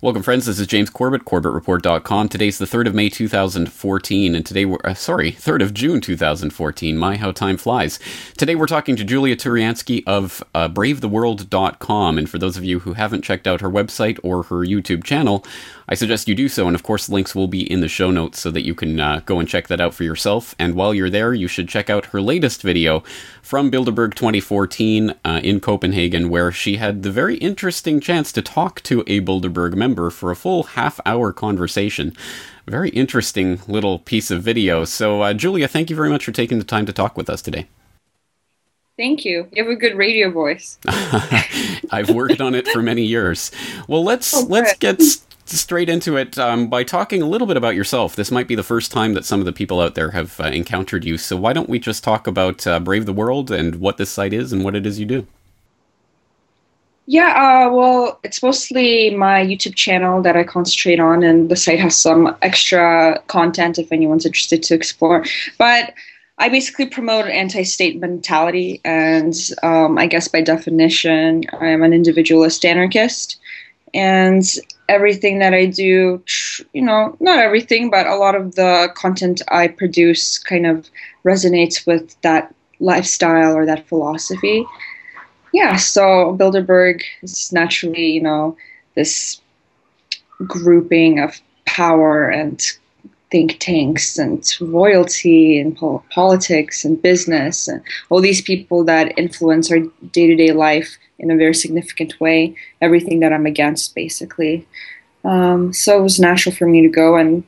Welcome, 0.00 0.22
friends. 0.22 0.46
This 0.46 0.60
is 0.60 0.68
James 0.68 0.90
Corbett, 0.90 1.24
CorbettReport.com. 1.24 2.28
Today's 2.28 2.56
the 2.58 2.66
3rd 2.66 2.86
of 2.86 2.94
May 2.94 3.08
2014, 3.08 4.36
and 4.36 4.46
today 4.46 4.64
we're, 4.64 4.78
uh, 4.84 4.94
sorry, 4.94 5.32
3rd 5.32 5.60
of 5.60 5.74
June 5.74 6.00
2014. 6.00 6.96
My, 6.96 7.16
how 7.16 7.32
time 7.32 7.56
flies. 7.56 7.98
Today 8.36 8.54
we're 8.54 8.66
talking 8.66 8.94
to 8.94 9.02
Julia 9.02 9.34
Tourianski 9.34 10.04
of 10.06 10.40
uh, 10.54 10.68
BraveTheWorld.com, 10.68 12.16
and 12.16 12.30
for 12.30 12.38
those 12.38 12.56
of 12.56 12.62
you 12.62 12.78
who 12.78 12.92
haven't 12.92 13.22
checked 13.22 13.48
out 13.48 13.60
her 13.60 13.68
website 13.68 14.20
or 14.22 14.44
her 14.44 14.64
YouTube 14.64 15.02
channel, 15.02 15.44
I 15.90 15.94
suggest 15.94 16.28
you 16.28 16.34
do 16.34 16.50
so, 16.50 16.66
and 16.66 16.74
of 16.74 16.82
course, 16.82 17.08
links 17.08 17.34
will 17.34 17.48
be 17.48 17.70
in 17.70 17.80
the 17.80 17.88
show 17.88 18.10
notes 18.10 18.40
so 18.40 18.50
that 18.50 18.66
you 18.66 18.74
can 18.74 19.00
uh, 19.00 19.22
go 19.24 19.40
and 19.40 19.48
check 19.48 19.68
that 19.68 19.80
out 19.80 19.94
for 19.94 20.04
yourself. 20.04 20.54
And 20.58 20.74
while 20.74 20.92
you're 20.92 21.08
there, 21.08 21.32
you 21.32 21.48
should 21.48 21.66
check 21.66 21.88
out 21.88 22.06
her 22.06 22.20
latest 22.20 22.60
video 22.60 23.02
from 23.40 23.70
Bilderberg 23.70 24.14
2014 24.14 25.14
uh, 25.24 25.40
in 25.42 25.60
Copenhagen, 25.60 26.28
where 26.28 26.52
she 26.52 26.76
had 26.76 27.02
the 27.02 27.10
very 27.10 27.36
interesting 27.36 28.00
chance 28.00 28.32
to 28.32 28.42
talk 28.42 28.82
to 28.82 29.02
a 29.06 29.22
Bilderberg 29.22 29.74
member 29.74 30.10
for 30.10 30.30
a 30.30 30.36
full 30.36 30.64
half 30.64 31.00
hour 31.06 31.32
conversation. 31.32 32.14
Very 32.66 32.90
interesting 32.90 33.60
little 33.66 33.98
piece 33.98 34.30
of 34.30 34.42
video. 34.42 34.84
So, 34.84 35.22
uh, 35.22 35.32
Julia, 35.32 35.68
thank 35.68 35.88
you 35.88 35.96
very 35.96 36.10
much 36.10 36.26
for 36.26 36.32
taking 36.32 36.58
the 36.58 36.64
time 36.64 36.84
to 36.84 36.92
talk 36.92 37.16
with 37.16 37.30
us 37.30 37.40
today. 37.40 37.66
Thank 38.98 39.24
you. 39.24 39.46
You 39.52 39.62
have 39.62 39.72
a 39.72 39.76
good 39.76 39.96
radio 39.96 40.28
voice. 40.28 40.76
I've 41.92 42.10
worked 42.10 42.40
on 42.40 42.56
it 42.56 42.66
for 42.66 42.82
many 42.82 43.02
years. 43.02 43.52
Well, 43.86 44.02
let's 44.02 44.34
oh, 44.34 44.44
let's 44.48 44.76
get 44.76 45.00
straight 45.46 45.88
into 45.88 46.16
it 46.16 46.36
um, 46.36 46.68
by 46.68 46.82
talking 46.82 47.22
a 47.22 47.26
little 47.26 47.46
bit 47.46 47.56
about 47.56 47.76
yourself. 47.76 48.16
This 48.16 48.32
might 48.32 48.48
be 48.48 48.56
the 48.56 48.64
first 48.64 48.90
time 48.90 49.14
that 49.14 49.24
some 49.24 49.38
of 49.38 49.46
the 49.46 49.52
people 49.52 49.80
out 49.80 49.94
there 49.94 50.10
have 50.10 50.40
uh, 50.40 50.46
encountered 50.48 51.04
you. 51.04 51.16
So 51.16 51.36
why 51.36 51.52
don't 51.52 51.68
we 51.68 51.78
just 51.78 52.02
talk 52.02 52.26
about 52.26 52.66
uh, 52.66 52.80
Brave 52.80 53.06
the 53.06 53.12
World 53.12 53.52
and 53.52 53.76
what 53.76 53.98
this 53.98 54.10
site 54.10 54.32
is 54.32 54.52
and 54.52 54.64
what 54.64 54.74
it 54.74 54.84
is 54.84 54.98
you 54.98 55.06
do? 55.06 55.26
Yeah, 57.06 57.68
uh, 57.68 57.72
well, 57.72 58.18
it's 58.24 58.42
mostly 58.42 59.10
my 59.10 59.46
YouTube 59.46 59.76
channel 59.76 60.20
that 60.22 60.36
I 60.36 60.42
concentrate 60.42 60.98
on, 60.98 61.22
and 61.22 61.48
the 61.48 61.56
site 61.56 61.78
has 61.78 61.96
some 61.96 62.36
extra 62.42 63.22
content 63.28 63.78
if 63.78 63.92
anyone's 63.92 64.26
interested 64.26 64.62
to 64.64 64.74
explore. 64.74 65.24
But 65.56 65.94
I 66.38 66.48
basically 66.48 66.86
promote 66.86 67.24
an 67.24 67.32
anti 67.32 67.64
state 67.64 68.00
mentality, 68.00 68.80
and 68.84 69.34
um, 69.62 69.98
I 69.98 70.06
guess 70.06 70.28
by 70.28 70.40
definition, 70.40 71.44
I 71.60 71.68
am 71.68 71.82
an 71.82 71.92
individualist 71.92 72.64
anarchist. 72.64 73.38
And 73.94 74.44
everything 74.88 75.38
that 75.38 75.54
I 75.54 75.64
do, 75.64 76.22
you 76.74 76.82
know, 76.82 77.16
not 77.20 77.38
everything, 77.38 77.90
but 77.90 78.06
a 78.06 78.16
lot 78.16 78.34
of 78.34 78.54
the 78.54 78.90
content 78.94 79.40
I 79.48 79.68
produce 79.68 80.38
kind 80.38 80.66
of 80.66 80.90
resonates 81.24 81.86
with 81.86 82.20
that 82.20 82.54
lifestyle 82.80 83.54
or 83.54 83.64
that 83.64 83.88
philosophy 83.88 84.66
yeah, 85.52 85.76
so 85.76 86.36
Bilderberg 86.38 87.02
is 87.22 87.52
naturally, 87.52 88.10
you 88.10 88.22
know, 88.22 88.56
this 88.94 89.40
grouping 90.46 91.20
of 91.20 91.40
power 91.64 92.28
and 92.28 92.64
think 93.30 93.58
tanks 93.58 94.18
and 94.18 94.56
royalty 94.60 95.58
and 95.58 95.76
po- 95.76 96.02
politics 96.10 96.84
and 96.84 97.00
business 97.02 97.68
and 97.68 97.82
all 98.10 98.20
these 98.20 98.40
people 98.40 98.84
that 98.84 99.18
influence 99.18 99.70
our 99.70 99.80
day-to-day 100.12 100.52
life 100.52 100.96
in 101.18 101.30
a 101.30 101.36
very 101.36 101.54
significant 101.54 102.18
way 102.20 102.54
everything 102.80 103.20
that 103.20 103.32
i'm 103.32 103.46
against 103.46 103.94
basically 103.94 104.66
um, 105.24 105.72
so 105.72 105.98
it 105.98 106.02
was 106.02 106.20
natural 106.20 106.54
for 106.54 106.66
me 106.66 106.80
to 106.80 106.88
go 106.88 107.16
and 107.16 107.44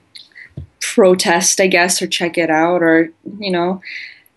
protest 0.81 1.61
i 1.61 1.67
guess 1.67 2.03
or 2.03 2.06
check 2.06 2.37
it 2.37 2.50
out 2.50 2.83
or 2.83 3.11
you 3.39 3.50
know 3.50 3.81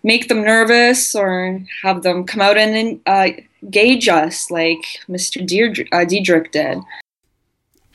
make 0.04 0.28
them 0.28 0.44
nervous 0.44 1.16
or 1.16 1.60
have 1.82 2.04
them 2.04 2.26
come 2.26 2.42
out 2.42 2.58
and 2.58 3.00
uh, 3.06 3.30
gauge 3.70 4.10
us 4.10 4.52
like 4.52 4.84
Mr. 5.10 5.46
Deirdre, 5.46 5.86
uh, 5.92 6.06
Diedrich 6.06 6.52
did. 6.52 6.80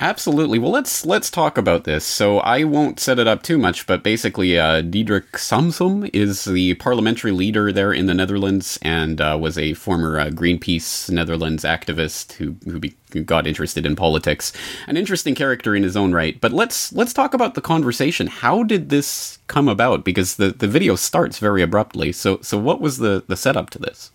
Absolutely. 0.01 0.61
Well, 0.61 0.71
let's 0.71 1.05
let's 1.05 1.29
talk 1.29 1.59
about 1.59 1.83
this. 1.83 2.05
So 2.05 2.39
I 2.39 2.63
won't 2.63 3.01
set 3.01 3.19
it 3.19 3.27
up 3.27 3.43
too 3.43 3.59
much, 3.59 3.85
but 3.85 4.05
basically, 4.05 4.57
uh, 4.57 4.81
Diederik 4.81 5.33
Samsom 5.33 6.09
is 6.13 6.45
the 6.45 6.75
parliamentary 6.75 7.33
leader 7.33 7.73
there 7.73 7.93
in 7.93 8.07
the 8.07 8.15
Netherlands, 8.15 8.79
and 8.83 9.21
uh, 9.21 9.37
was 9.41 9.59
a 9.59 9.75
former 9.75 10.21
uh, 10.21 10.27
Greenpeace 10.27 11.11
Netherlands 11.11 11.65
activist 11.65 12.35
who 12.35 12.55
who, 12.71 12.79
be, 12.79 12.95
who, 13.13 13.25
got 13.25 13.49
interested 13.49 13.85
in 13.85 13.97
politics. 13.97 14.53
An 14.87 14.97
interesting 14.97 15.35
character 15.35 15.75
in 15.75 15.83
his 15.83 15.97
own 15.97 16.13
right. 16.13 16.41
But 16.41 16.53
let's 16.53 16.93
let's 16.93 17.13
talk 17.13 17.35
about 17.35 17.55
the 17.55 17.61
conversation. 17.61 18.29
How 18.29 18.63
did 18.63 18.91
this 18.91 19.41
come 19.49 19.67
about? 19.67 20.05
Because 20.05 20.37
the, 20.37 20.51
the 20.51 20.69
video 20.69 20.95
starts 20.95 21.41
very 21.41 21.61
abruptly. 21.61 22.13
So 22.13 22.39
so 22.41 22.57
what 22.57 22.81
was 22.81 22.99
the 22.99 23.25
the 23.27 23.37
setup 23.37 23.71
to 23.71 23.81
this? 23.81 24.13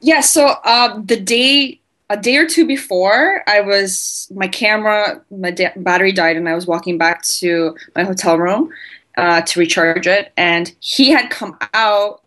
Yeah. 0.00 0.22
So 0.22 0.54
uh, 0.64 0.98
the 1.04 1.20
day 1.20 1.80
a 2.08 2.16
day 2.16 2.36
or 2.36 2.46
two 2.46 2.66
before, 2.66 3.42
I 3.48 3.60
was 3.60 4.30
my 4.34 4.48
camera, 4.48 5.22
my 5.30 5.50
da- 5.50 5.72
battery 5.76 6.12
died, 6.12 6.36
and 6.36 6.48
I 6.48 6.54
was 6.54 6.66
walking 6.66 6.98
back 6.98 7.22
to 7.22 7.76
my 7.96 8.04
hotel 8.04 8.38
room 8.38 8.70
uh, 9.16 9.42
to 9.42 9.60
recharge 9.60 10.06
it. 10.06 10.32
And 10.36 10.74
he 10.80 11.10
had 11.10 11.30
come 11.30 11.58
out 11.74 12.22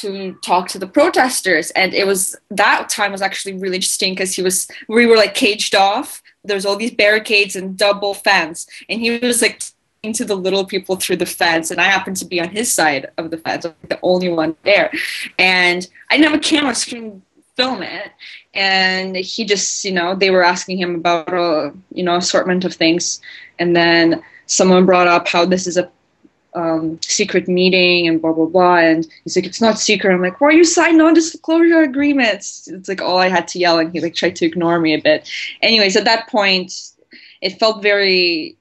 to 0.00 0.34
talk 0.42 0.68
to 0.68 0.78
the 0.78 0.86
protesters, 0.86 1.70
and 1.70 1.94
it 1.94 2.06
was 2.06 2.36
that 2.50 2.88
time 2.88 3.12
was 3.12 3.22
actually 3.22 3.54
really 3.54 3.76
interesting 3.76 4.12
because 4.12 4.34
he 4.34 4.42
was 4.42 4.68
we 4.88 5.06
were 5.06 5.16
like 5.16 5.34
caged 5.34 5.74
off. 5.74 6.22
There's 6.44 6.66
all 6.66 6.76
these 6.76 6.94
barricades 6.94 7.56
and 7.56 7.76
double 7.76 8.12
fence, 8.12 8.66
and 8.88 9.00
he 9.00 9.18
was 9.18 9.40
like 9.40 9.62
to 10.12 10.24
the 10.24 10.36
little 10.36 10.64
people 10.64 10.94
through 10.94 11.16
the 11.16 11.26
fence. 11.26 11.72
And 11.72 11.80
i 11.80 11.84
happened 11.84 12.16
to 12.18 12.24
be 12.24 12.40
on 12.40 12.48
his 12.48 12.72
side 12.72 13.08
of 13.18 13.32
the 13.32 13.38
fence. 13.38 13.66
The 13.88 13.98
only 14.02 14.28
one 14.28 14.54
there. 14.62 14.92
And 15.38 15.88
i 16.10 16.16
didn't 16.16 16.30
have 16.30 16.40
a 16.40 16.42
camera 16.42 16.74
screen 16.74 17.22
film 17.56 17.82
it. 17.82 18.12
And 18.54 19.16
he 19.16 19.44
just 19.44 19.84
you 19.84 19.92
know 19.92 20.14
they 20.14 20.30
were 20.30 20.44
asking 20.44 20.78
him 20.78 20.94
about 20.94 21.32
a 21.32 21.72
you 21.92 22.04
know 22.04 22.16
assortment 22.16 22.64
of 22.64 22.74
things. 22.74 23.20
And 23.58 23.74
then 23.74 24.22
someone 24.46 24.86
brought 24.86 25.08
up 25.08 25.26
how 25.26 25.44
this 25.44 25.66
is 25.66 25.76
a 25.76 25.90
um, 26.54 26.98
secret 27.02 27.48
meeting 27.48 28.08
and 28.08 28.20
blah 28.20 28.32
blah 28.32 28.46
blah. 28.46 28.76
And 28.76 29.06
he's 29.24 29.36
like 29.36 29.46
it's 29.46 29.60
not 29.60 29.78
secret. 29.78 30.14
I'm 30.14 30.22
like 30.22 30.40
why 30.40 30.48
are 30.48 30.52
you 30.52 30.64
signing 30.64 30.98
non-disclosure 30.98 31.82
agreements? 31.82 32.68
It's 32.68 32.88
like 32.88 33.02
all 33.02 33.18
i 33.18 33.28
had 33.28 33.48
to 33.48 33.58
yell 33.58 33.78
and 33.78 33.92
he 33.92 34.00
like 34.00 34.14
tried 34.14 34.36
to 34.36 34.46
ignore 34.46 34.78
me 34.78 34.94
a 34.94 35.02
bit. 35.02 35.28
Anyways 35.62 35.96
at 35.96 36.04
that 36.04 36.28
point 36.28 36.92
it 37.42 37.58
felt 37.58 37.82
very 37.82 38.56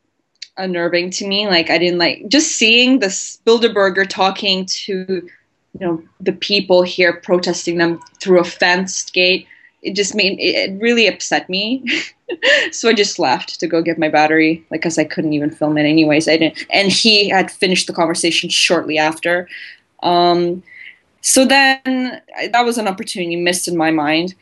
unnerving 0.58 1.10
to 1.12 1.28
me. 1.28 1.48
Like 1.48 1.70
i 1.70 1.78
didn't 1.78 2.00
like 2.00 2.28
just 2.28 2.54
seeing 2.54 3.00
this 3.00 3.40
bilderberger 3.46 4.08
talking 4.10 4.66
to 4.66 5.30
you 5.80 5.86
know 5.86 6.02
the 6.20 6.32
people 6.32 6.84
here 6.84 7.14
protesting 7.22 7.78
them 7.78 8.00
through 8.20 8.40
a 8.40 8.44
fenced 8.44 9.14
gate 9.14 9.48
it 9.86 9.96
just 9.96 10.16
made 10.16 10.38
it 10.40 10.82
really 10.82 11.08
upset 11.08 11.48
me. 11.50 11.86
So 12.72 12.90
i 12.90 12.94
just 12.94 13.20
left 13.20 13.60
to 13.60 13.68
go 13.68 13.84
get 13.84 14.00
my 14.00 14.10
battery 14.10 14.66
like 14.72 14.82
because 14.82 14.98
i 14.98 15.04
couldn't 15.04 15.34
even 15.34 15.52
film 15.52 15.78
it 15.78 15.84
anyways. 15.84 16.28
I 16.28 16.38
didn't 16.38 16.66
and 16.72 16.92
he 16.92 17.30
had 17.30 17.52
finished 17.52 17.86
the 17.86 17.94
conversation 17.94 18.50
shortly 18.50 18.98
after. 18.98 19.48
Um, 20.02 20.64
so 21.22 21.46
then 21.46 22.20
that 22.52 22.66
was 22.66 22.80
an 22.80 22.88
opportunity 22.88 23.36
missed 23.36 23.68
in 23.68 23.78
my 23.78 23.92
mind. 23.92 24.34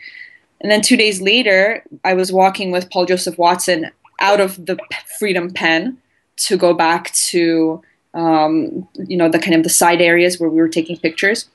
And 0.61 0.71
then 0.71 0.81
two 0.81 0.95
days 0.95 1.21
later 1.21 1.83
i 2.05 2.13
was 2.13 2.31
walking 2.31 2.71
with 2.71 2.89
paul 2.89 3.05
joseph 3.05 3.38
watson 3.38 3.91
out 4.21 4.39
of 4.39 4.65
the 4.65 4.79
freedom 5.19 5.51
pen 5.51 5.97
to 6.38 6.55
go 6.55 6.73
back 6.73 7.11
to 7.11 7.81
um, 8.13 8.88
you 8.96 9.18
know, 9.18 9.29
the 9.29 9.40
kind 9.40 9.56
of 9.56 9.63
the 9.63 9.69
side 9.69 10.01
areas 10.01 10.40
where 10.40 10.50
we 10.50 10.57
were 10.57 10.69
taking 10.69 10.97
pictures. 10.97 11.50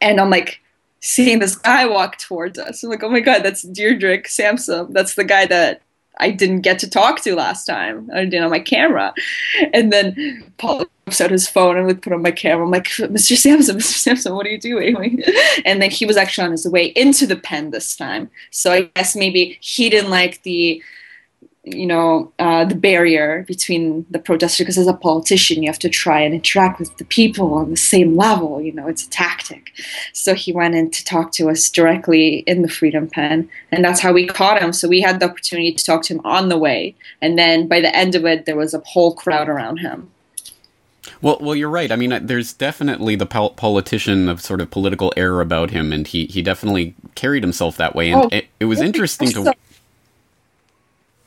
And 0.00 0.20
I'm 0.20 0.30
like 0.30 0.60
seeing 1.00 1.38
this 1.38 1.56
guy 1.56 1.86
walk 1.86 2.18
towards 2.18 2.58
us. 2.58 2.82
I'm 2.82 2.90
like, 2.90 3.02
oh 3.02 3.10
my 3.10 3.20
god, 3.20 3.42
that's 3.42 3.64
Diederik 3.64 4.26
Samsom. 4.26 4.92
That's 4.92 5.14
the 5.14 5.24
guy 5.24 5.46
that 5.46 5.82
I 6.18 6.30
didn't 6.30 6.60
get 6.60 6.78
to 6.80 6.90
talk 6.90 7.20
to 7.22 7.34
last 7.34 7.64
time. 7.64 8.10
I 8.12 8.24
didn't 8.24 8.44
on 8.44 8.50
my 8.50 8.60
camera. 8.60 9.14
And 9.72 9.92
then 9.92 10.52
Paul 10.58 10.84
looks 11.06 11.20
out 11.20 11.30
his 11.30 11.48
phone 11.48 11.76
and 11.76 11.86
would 11.86 12.02
put 12.02 12.12
on 12.12 12.22
my 12.22 12.30
camera. 12.30 12.64
I'm 12.64 12.70
like, 12.70 12.84
Mr. 12.84 13.36
Samsom, 13.36 13.76
Mr. 13.76 14.14
Samsom, 14.14 14.34
what 14.34 14.46
are 14.46 14.50
you 14.50 14.60
doing? 14.60 15.22
And 15.64 15.82
then 15.82 15.90
he 15.90 16.06
was 16.06 16.16
actually 16.16 16.46
on 16.46 16.52
his 16.52 16.66
way 16.66 16.86
into 16.86 17.26
the 17.26 17.36
pen 17.36 17.70
this 17.70 17.96
time. 17.96 18.30
So 18.50 18.72
I 18.72 18.82
guess 18.94 19.16
maybe 19.16 19.58
he 19.60 19.90
didn't 19.90 20.10
like 20.10 20.42
the 20.42 20.82
you 21.64 21.86
know 21.86 22.32
uh, 22.38 22.64
the 22.64 22.74
barrier 22.74 23.44
between 23.46 24.06
the 24.10 24.18
protester 24.18 24.64
because 24.64 24.78
as 24.78 24.86
a 24.86 24.94
politician 24.94 25.62
you 25.62 25.68
have 25.68 25.78
to 25.78 25.90
try 25.90 26.20
and 26.20 26.34
interact 26.34 26.78
with 26.78 26.96
the 26.96 27.04
people 27.04 27.52
on 27.52 27.70
the 27.70 27.76
same 27.76 28.16
level 28.16 28.62
you 28.62 28.72
know 28.72 28.86
it's 28.86 29.04
a 29.04 29.10
tactic 29.10 29.70
so 30.14 30.34
he 30.34 30.52
went 30.52 30.74
in 30.74 30.90
to 30.90 31.04
talk 31.04 31.32
to 31.32 31.50
us 31.50 31.68
directly 31.68 32.38
in 32.46 32.62
the 32.62 32.68
freedom 32.68 33.06
pen 33.06 33.48
and 33.70 33.84
that's 33.84 34.00
how 34.00 34.12
we 34.12 34.26
caught 34.26 34.62
him 34.62 34.72
so 34.72 34.88
we 34.88 35.02
had 35.02 35.20
the 35.20 35.26
opportunity 35.26 35.72
to 35.72 35.84
talk 35.84 36.02
to 36.02 36.14
him 36.14 36.20
on 36.24 36.48
the 36.48 36.58
way 36.58 36.94
and 37.20 37.38
then 37.38 37.68
by 37.68 37.78
the 37.78 37.94
end 37.94 38.14
of 38.14 38.24
it 38.24 38.46
there 38.46 38.56
was 38.56 38.72
a 38.72 38.80
whole 38.86 39.14
crowd 39.14 39.48
around 39.48 39.78
him 39.78 40.10
well, 41.22 41.38
well, 41.40 41.54
you're 41.54 41.70
right. 41.70 41.90
I 41.92 41.96
mean, 41.96 42.26
there's 42.26 42.54
definitely 42.54 43.14
the 43.14 43.26
pol- 43.26 43.50
politician 43.50 44.28
of 44.28 44.40
sort 44.40 44.60
of 44.60 44.70
political 44.70 45.12
air 45.16 45.40
about 45.40 45.70
him, 45.70 45.92
and 45.92 46.06
he, 46.06 46.26
he 46.26 46.40
definitely 46.40 46.94
carried 47.14 47.42
himself 47.42 47.76
that 47.76 47.94
way. 47.94 48.10
And 48.10 48.22
oh, 48.22 48.28
it, 48.32 48.46
it 48.58 48.64
was 48.66 48.80
interesting 48.80 49.30
to. 49.32 49.54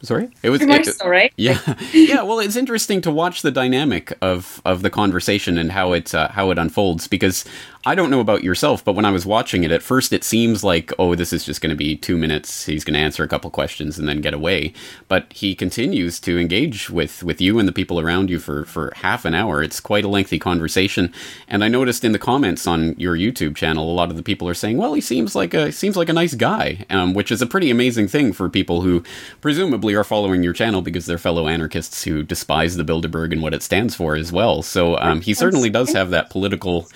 Sorry, 0.03 0.29
it 0.44 0.50
was 0.50 0.61
it, 0.61 0.95
so, 0.95 1.07
right? 1.07 1.31
Yeah, 1.38 1.59
yeah. 1.94 2.23
Well, 2.23 2.39
it's 2.39 2.57
interesting 2.57 3.00
to 3.01 3.11
watch 3.11 3.41
the 3.41 3.51
dynamic 3.51 4.11
of 4.21 4.61
of 4.65 4.81
the 4.81 4.89
conversation 4.89 5.57
and 5.57 5.71
how 5.71 5.94
it 5.94 6.13
uh, 6.13 6.27
how 6.27 6.51
it 6.51 6.57
unfolds 6.57 7.07
because 7.07 7.45
I 7.85 7.95
don't 7.95 8.09
know 8.09 8.21
about 8.21 8.45
yourself, 8.45 8.85
but 8.85 8.95
when 8.95 9.03
I 9.03 9.12
was 9.12 9.25
watching 9.25 9.65
it 9.65 9.71
at 9.71 9.83
first, 9.83 10.13
it 10.13 10.24
seems 10.24 10.63
like, 10.63 10.94
oh, 10.97 11.15
this 11.15 11.33
is 11.33 11.44
just 11.44 11.59
going 11.59 11.69
to 11.69 11.75
be 11.75 11.97
two 11.97 12.18
minutes. 12.18 12.65
He's 12.65 12.85
going 12.85 12.94
to 12.94 13.00
answer 13.00 13.24
a 13.25 13.27
couple 13.27 13.50
questions 13.50 14.00
and 14.00 14.07
then 14.07 14.21
get 14.21 14.33
away. 14.33 14.71
But 15.09 15.33
he 15.33 15.53
continues 15.53 16.21
to 16.21 16.39
engage 16.39 16.89
with, 16.89 17.24
with 17.24 17.41
you 17.41 17.59
and 17.59 17.68
the 17.68 17.74
people 17.74 18.00
around 18.00 18.30
you 18.30 18.39
for, 18.39 18.63
for 18.63 18.94
half 18.95 19.25
an 19.25 19.35
hour. 19.35 19.62
It's 19.62 19.81
quite 19.81 20.06
a 20.06 20.07
lengthy 20.07 20.39
conversation. 20.39 21.12
And 21.50 21.62
I 21.62 21.68
noticed 21.68 22.06
in 22.06 22.13
the 22.13 22.19
comments 22.19 22.65
on 22.65 22.97
your 22.97 23.18
YouTube 23.18 23.57
channel, 23.57 23.91
a 23.91 23.94
lot 23.94 24.09
of 24.09 24.15
the 24.15 24.24
people 24.24 24.47
are 24.47 24.53
saying, 24.53 24.77
well, 24.77 24.94
he 24.94 25.01
seems 25.01 25.36
like 25.36 25.53
a 25.53 25.69
seems 25.74 25.97
like 25.97 26.07
a 26.07 26.13
nice 26.13 26.36
guy, 26.36 26.86
um, 26.89 27.13
which 27.13 27.33
is 27.33 27.41
a 27.41 27.47
pretty 27.47 27.69
amazing 27.69 28.07
thing 28.07 28.31
for 28.31 28.47
people 28.50 28.81
who 28.83 29.03
presumably 29.41 29.94
are 29.94 30.06
following 30.06 30.41
your 30.41 30.53
channel 30.53 30.81
because 30.81 31.06
they're 31.06 31.18
fellow 31.18 31.50
anarchists 31.50 32.06
who 32.06 32.24
despise 32.24 32.77
the 32.77 32.86
Bilderberg 32.86 33.33
and 33.33 33.41
what 33.41 33.53
it 33.53 33.62
stands 33.62 33.94
for 33.94 34.15
as 34.15 34.31
well. 34.31 34.62
So 34.62 34.97
um, 35.00 35.19
he 35.19 35.33
certainly 35.33 35.69
does 35.69 35.91
have 35.91 36.12
that 36.12 36.29
political 36.29 36.88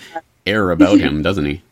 air 0.47 0.71
about 0.71 0.99
him, 0.99 1.21
doesn't 1.21 1.45
he? 1.45 1.61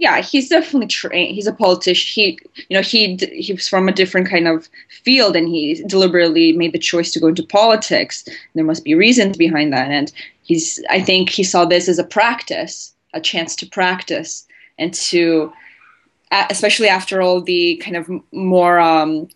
Yeah, 0.00 0.20
he's 0.20 0.48
definitely 0.48 0.86
trained. 0.86 1.34
He's 1.34 1.48
a 1.48 1.52
politician. 1.52 2.08
He, 2.14 2.38
you 2.68 2.76
know, 2.76 2.82
he 2.82 3.16
he 3.32 3.52
was 3.52 3.68
from 3.68 3.88
a 3.88 3.92
different 3.92 4.30
kind 4.30 4.46
of 4.46 4.68
field, 5.02 5.34
and 5.34 5.48
he 5.48 5.82
deliberately 5.88 6.52
made 6.52 6.72
the 6.72 6.78
choice 6.78 7.10
to 7.12 7.20
go 7.20 7.26
into 7.26 7.42
politics. 7.42 8.24
There 8.54 8.62
must 8.62 8.84
be 8.84 8.94
reasons 8.94 9.36
behind 9.36 9.72
that, 9.72 9.90
and 9.90 10.12
he's. 10.42 10.80
I 10.88 11.00
think 11.00 11.30
he 11.30 11.42
saw 11.42 11.64
this 11.64 11.88
as 11.88 11.98
a 11.98 12.04
practice, 12.04 12.94
a 13.12 13.20
chance 13.20 13.56
to 13.56 13.66
practice, 13.66 14.46
and 14.78 14.94
to, 14.94 15.52
especially 16.30 16.88
after 16.88 17.20
all 17.20 17.40
the 17.40 17.76
kind 17.78 17.96
of 17.96 18.08
more 18.30 18.78
um, 18.78 19.28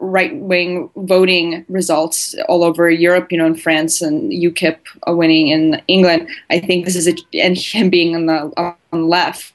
right 0.00 0.34
wing 0.36 0.90
voting 0.96 1.64
results 1.68 2.34
all 2.48 2.64
over 2.64 2.90
Europe, 2.90 3.30
you 3.30 3.38
know, 3.38 3.46
in 3.46 3.54
France 3.54 4.00
and 4.00 4.32
UKIP 4.32 4.78
winning 5.06 5.48
in 5.48 5.80
England. 5.86 6.28
I 6.48 6.58
think 6.58 6.84
this 6.84 6.96
is 6.96 7.06
a, 7.06 7.14
and 7.34 7.56
him 7.56 7.90
being 7.90 8.16
on 8.16 8.26
the 8.26 8.52
on 8.56 8.76
the 8.90 8.98
left. 8.98 9.52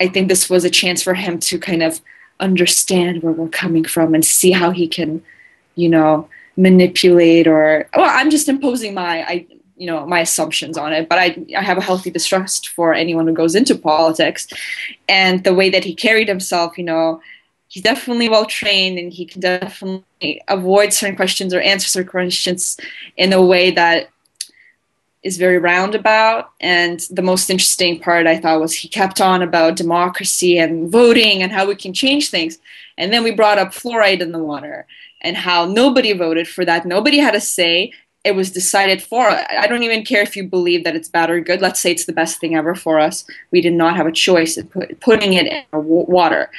I 0.00 0.08
think 0.08 0.28
this 0.28 0.50
was 0.50 0.64
a 0.64 0.70
chance 0.70 1.02
for 1.02 1.14
him 1.14 1.38
to 1.40 1.58
kind 1.58 1.82
of 1.82 2.00
understand 2.40 3.22
where 3.22 3.32
we're 3.32 3.48
coming 3.48 3.84
from 3.84 4.14
and 4.14 4.24
see 4.24 4.50
how 4.50 4.70
he 4.70 4.86
can, 4.86 5.22
you 5.76 5.88
know, 5.88 6.28
manipulate 6.56 7.46
or 7.46 7.88
well, 7.96 8.10
I'm 8.10 8.30
just 8.30 8.48
imposing 8.48 8.94
my 8.94 9.22
I 9.26 9.46
you 9.76 9.86
know 9.86 10.06
my 10.06 10.20
assumptions 10.20 10.76
on 10.76 10.92
it 10.92 11.08
but 11.08 11.18
I, 11.18 11.44
I 11.56 11.62
have 11.62 11.78
a 11.78 11.82
healthy 11.82 12.10
distrust 12.10 12.68
for 12.68 12.92
anyone 12.92 13.26
who 13.26 13.32
goes 13.32 13.54
into 13.54 13.74
politics 13.74 14.46
and 15.08 15.42
the 15.44 15.54
way 15.54 15.70
that 15.70 15.82
he 15.82 15.94
carried 15.94 16.28
himself 16.28 16.76
you 16.76 16.84
know 16.84 17.22
he's 17.72 17.82
definitely 17.82 18.28
well 18.28 18.44
trained 18.44 18.98
and 18.98 19.14
he 19.14 19.24
can 19.24 19.40
definitely 19.40 20.42
avoid 20.48 20.92
certain 20.92 21.16
questions 21.16 21.54
or 21.54 21.60
answer 21.62 21.88
certain 21.88 22.10
questions 22.10 22.76
in 23.16 23.32
a 23.32 23.40
way 23.40 23.70
that 23.70 24.10
is 25.22 25.38
very 25.38 25.56
roundabout. 25.56 26.50
And 26.60 27.00
the 27.10 27.22
most 27.22 27.48
interesting 27.48 27.98
part 27.98 28.26
I 28.26 28.38
thought 28.38 28.60
was 28.60 28.74
he 28.74 28.88
kept 28.88 29.22
on 29.22 29.40
about 29.40 29.76
democracy 29.76 30.58
and 30.58 30.92
voting 30.92 31.42
and 31.42 31.50
how 31.50 31.66
we 31.66 31.74
can 31.74 31.94
change 31.94 32.28
things. 32.28 32.58
And 32.98 33.10
then 33.10 33.24
we 33.24 33.30
brought 33.30 33.58
up 33.58 33.72
fluoride 33.72 34.20
in 34.20 34.32
the 34.32 34.38
water 34.38 34.86
and 35.22 35.34
how 35.34 35.64
nobody 35.64 36.12
voted 36.12 36.48
for 36.48 36.66
that. 36.66 36.84
Nobody 36.84 37.16
had 37.20 37.34
a 37.34 37.40
say. 37.40 37.94
It 38.22 38.36
was 38.36 38.50
decided 38.50 39.02
for. 39.02 39.30
I 39.30 39.66
don't 39.66 39.82
even 39.82 40.04
care 40.04 40.20
if 40.20 40.36
you 40.36 40.44
believe 40.44 40.84
that 40.84 40.94
it's 40.94 41.08
bad 41.08 41.30
or 41.30 41.40
good. 41.40 41.62
Let's 41.62 41.80
say 41.80 41.90
it's 41.90 42.04
the 42.04 42.12
best 42.12 42.38
thing 42.38 42.54
ever 42.54 42.74
for 42.74 43.00
us. 43.00 43.24
We 43.50 43.62
did 43.62 43.72
not 43.72 43.96
have 43.96 44.06
a 44.06 44.12
choice 44.12 44.58
in 44.58 44.66
put, 44.66 45.00
putting 45.00 45.32
it 45.32 45.46
in 45.46 45.62
our 45.72 45.80
water. 45.80 46.50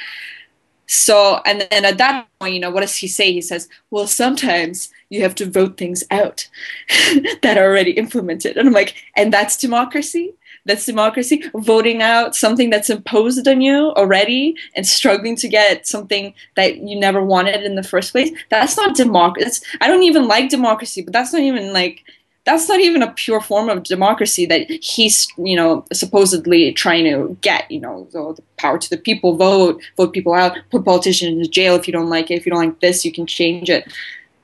So, 0.86 1.40
and 1.46 1.66
then 1.70 1.84
at 1.84 1.98
that 1.98 2.26
point, 2.38 2.54
you 2.54 2.60
know, 2.60 2.70
what 2.70 2.80
does 2.80 2.96
he 2.96 3.08
say? 3.08 3.32
He 3.32 3.40
says, 3.40 3.68
well, 3.90 4.06
sometimes 4.06 4.90
you 5.10 5.22
have 5.22 5.34
to 5.36 5.50
vote 5.50 5.76
things 5.76 6.04
out 6.10 6.48
that 7.42 7.56
are 7.56 7.64
already 7.64 7.92
implemented. 7.92 8.56
And 8.56 8.68
I'm 8.68 8.74
like, 8.74 8.94
and 9.16 9.32
that's 9.32 9.56
democracy? 9.56 10.34
That's 10.66 10.86
democracy? 10.86 11.44
Voting 11.54 12.00
out 12.00 12.34
something 12.34 12.70
that's 12.70 12.88
imposed 12.88 13.46
on 13.46 13.60
you 13.60 13.92
already 13.92 14.56
and 14.74 14.86
struggling 14.86 15.36
to 15.36 15.48
get 15.48 15.86
something 15.86 16.32
that 16.56 16.78
you 16.78 16.98
never 16.98 17.22
wanted 17.22 17.62
in 17.64 17.74
the 17.74 17.82
first 17.82 18.12
place? 18.12 18.30
That's 18.50 18.76
not 18.76 18.96
democracy. 18.96 19.64
I 19.80 19.88
don't 19.88 20.02
even 20.04 20.26
like 20.26 20.48
democracy, 20.48 21.02
but 21.02 21.12
that's 21.12 21.32
not 21.32 21.42
even 21.42 21.72
like 21.72 22.04
that's 22.44 22.68
not 22.68 22.80
even 22.80 23.02
a 23.02 23.10
pure 23.12 23.40
form 23.40 23.68
of 23.68 23.82
democracy 23.84 24.46
that 24.46 24.70
he's 24.82 25.28
you 25.38 25.56
know 25.56 25.84
supposedly 25.92 26.72
trying 26.72 27.04
to 27.04 27.36
get 27.40 27.70
you 27.70 27.80
know 27.80 28.06
so 28.10 28.34
the 28.34 28.42
power 28.56 28.78
to 28.78 28.90
the 28.90 28.98
people 28.98 29.36
vote 29.36 29.82
vote 29.96 30.12
people 30.12 30.34
out 30.34 30.56
put 30.70 30.84
politicians 30.84 31.46
in 31.46 31.52
jail 31.52 31.74
if 31.74 31.86
you 31.86 31.92
don't 31.92 32.10
like 32.10 32.30
it. 32.30 32.34
If 32.34 32.46
you 32.46 32.50
don't 32.50 32.64
like 32.64 32.80
this 32.80 33.04
you 33.04 33.12
can 33.12 33.26
change 33.26 33.70
it. 33.70 33.90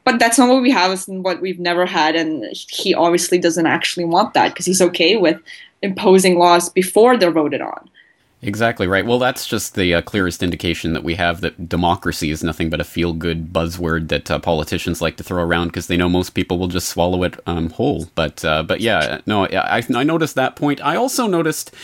But 0.05 0.19
that's 0.19 0.38
not 0.38 0.49
what 0.49 0.62
we 0.62 0.70
have 0.70 1.06
and 1.08 1.23
what 1.23 1.43
we've 1.43 1.61
never 1.61 1.85
had 1.85 2.17
and 2.17 2.44
he 2.55 2.94
obviously 2.94 3.38
doesn't 3.38 3.67
actually 3.67 4.06
want 4.06 4.35
that 4.35 4.49
because 4.49 4.67
he's 4.67 4.82
okay 4.82 5.17
with 5.17 5.41
imposing 5.82 6.38
laws 6.38 6.69
before 6.70 7.17
they're 7.17 7.31
voted 7.31 7.61
on 7.61 7.90
Exactly 8.43 8.87
right. 8.87 9.05
Well, 9.05 9.19
that's 9.19 9.47
just 9.47 9.75
the 9.75 9.95
uh, 9.95 10.03
clearest 10.03 10.43
indication 10.43 10.95
that 10.95 11.05
we 11.05 11.15
have 11.17 11.43
that 11.43 11.69
democracy 11.69 12.31
is 12.31 12.43
nothing 12.43 12.71
but 12.71 12.81
a 12.81 12.85
feel 12.85 13.13
good 13.13 13.53
buzzword 13.53 14.09
that 14.09 14.31
uh, 14.31 14.39
politicians 14.39 15.03
like 15.03 15.19
to 15.19 15.23
throw 15.23 15.43
around 15.43 15.69
because 15.69 15.89
they 15.89 15.97
know 15.99 16.09
most 16.09 16.31
people 16.31 16.59
will 16.59 16.69
just 16.69 16.89
swallow 16.89 17.23
it 17.23 17.39
um, 17.47 17.69
whole. 17.69 18.09
But 18.15 18.43
uh, 18.43 18.63
but 18.63 18.81
yeah, 18.81 19.21
no, 19.27 19.45
I, 19.45 19.83
I 19.95 20.05
noticed 20.05 20.37
that 20.37 20.57
point. 20.57 20.83
I 20.83 20.97
also 20.97 21.27
noticed 21.27 21.75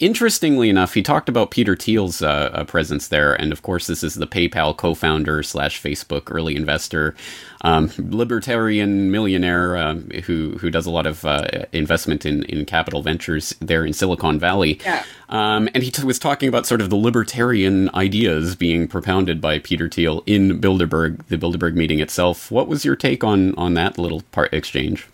Interestingly 0.00 0.70
enough, 0.70 0.94
he 0.94 1.02
talked 1.02 1.28
about 1.28 1.50
Peter 1.50 1.76
Thiel's 1.76 2.22
uh, 2.22 2.50
uh, 2.54 2.64
presence 2.64 3.08
there, 3.08 3.34
and 3.34 3.52
of 3.52 3.60
course, 3.60 3.86
this 3.86 4.02
is 4.02 4.14
the 4.14 4.26
PayPal 4.26 4.74
co-founder 4.74 5.42
slash 5.42 5.80
Facebook 5.80 6.22
early 6.34 6.56
investor, 6.56 7.14
um, 7.60 7.90
libertarian 7.98 9.10
millionaire 9.10 9.76
uh, 9.76 9.96
who 10.24 10.52
who 10.52 10.70
does 10.70 10.86
a 10.86 10.90
lot 10.90 11.06
of 11.06 11.26
uh, 11.26 11.46
investment 11.72 12.24
in 12.24 12.44
in 12.44 12.64
capital 12.64 13.02
ventures 13.02 13.54
there 13.60 13.84
in 13.84 13.92
Silicon 13.92 14.38
Valley. 14.38 14.80
Yeah. 14.82 15.04
Um, 15.28 15.68
and 15.74 15.82
he 15.82 15.90
t- 15.90 16.02
was 16.02 16.18
talking 16.18 16.48
about 16.48 16.66
sort 16.66 16.80
of 16.80 16.88
the 16.88 16.96
libertarian 16.96 17.90
ideas 17.94 18.56
being 18.56 18.88
propounded 18.88 19.38
by 19.38 19.58
Peter 19.58 19.86
Thiel 19.86 20.22
in 20.24 20.62
Bilderberg, 20.62 21.26
the 21.26 21.36
Bilderberg 21.36 21.74
meeting 21.74 22.00
itself. 22.00 22.50
What 22.50 22.68
was 22.68 22.86
your 22.86 22.96
take 22.96 23.22
on 23.22 23.54
on 23.56 23.74
that 23.74 23.98
little 23.98 24.22
part 24.32 24.54
exchange? 24.54 25.06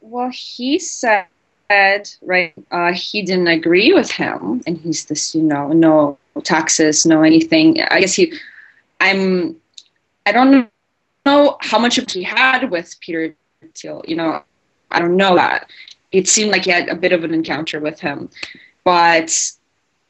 Well, 0.00 0.30
he 0.32 0.78
said 0.78 1.26
said, 1.70 2.10
right, 2.22 2.52
uh, 2.72 2.92
he 2.92 3.22
didn't 3.22 3.46
agree 3.46 3.92
with 3.92 4.10
him, 4.10 4.60
and 4.66 4.76
he's 4.78 5.04
this, 5.04 5.34
you 5.34 5.42
know, 5.42 5.68
no 5.68 6.18
taxes, 6.42 7.06
no 7.06 7.22
anything. 7.22 7.80
I 7.90 8.00
guess 8.00 8.14
he, 8.14 8.32
I'm, 9.00 9.56
I 10.26 10.32
don't 10.32 10.68
know 11.24 11.56
how 11.60 11.78
much 11.78 11.96
of 11.98 12.10
he 12.10 12.24
had 12.24 12.70
with 12.70 12.96
Peter 13.00 13.36
Thiel. 13.74 14.02
You 14.06 14.16
know, 14.16 14.42
I 14.90 14.98
don't 14.98 15.16
know 15.16 15.36
that. 15.36 15.70
It 16.10 16.26
seemed 16.26 16.50
like 16.50 16.64
he 16.64 16.72
had 16.72 16.88
a 16.88 16.96
bit 16.96 17.12
of 17.12 17.22
an 17.22 17.32
encounter 17.32 17.78
with 17.78 18.00
him, 18.00 18.30
but 18.82 19.30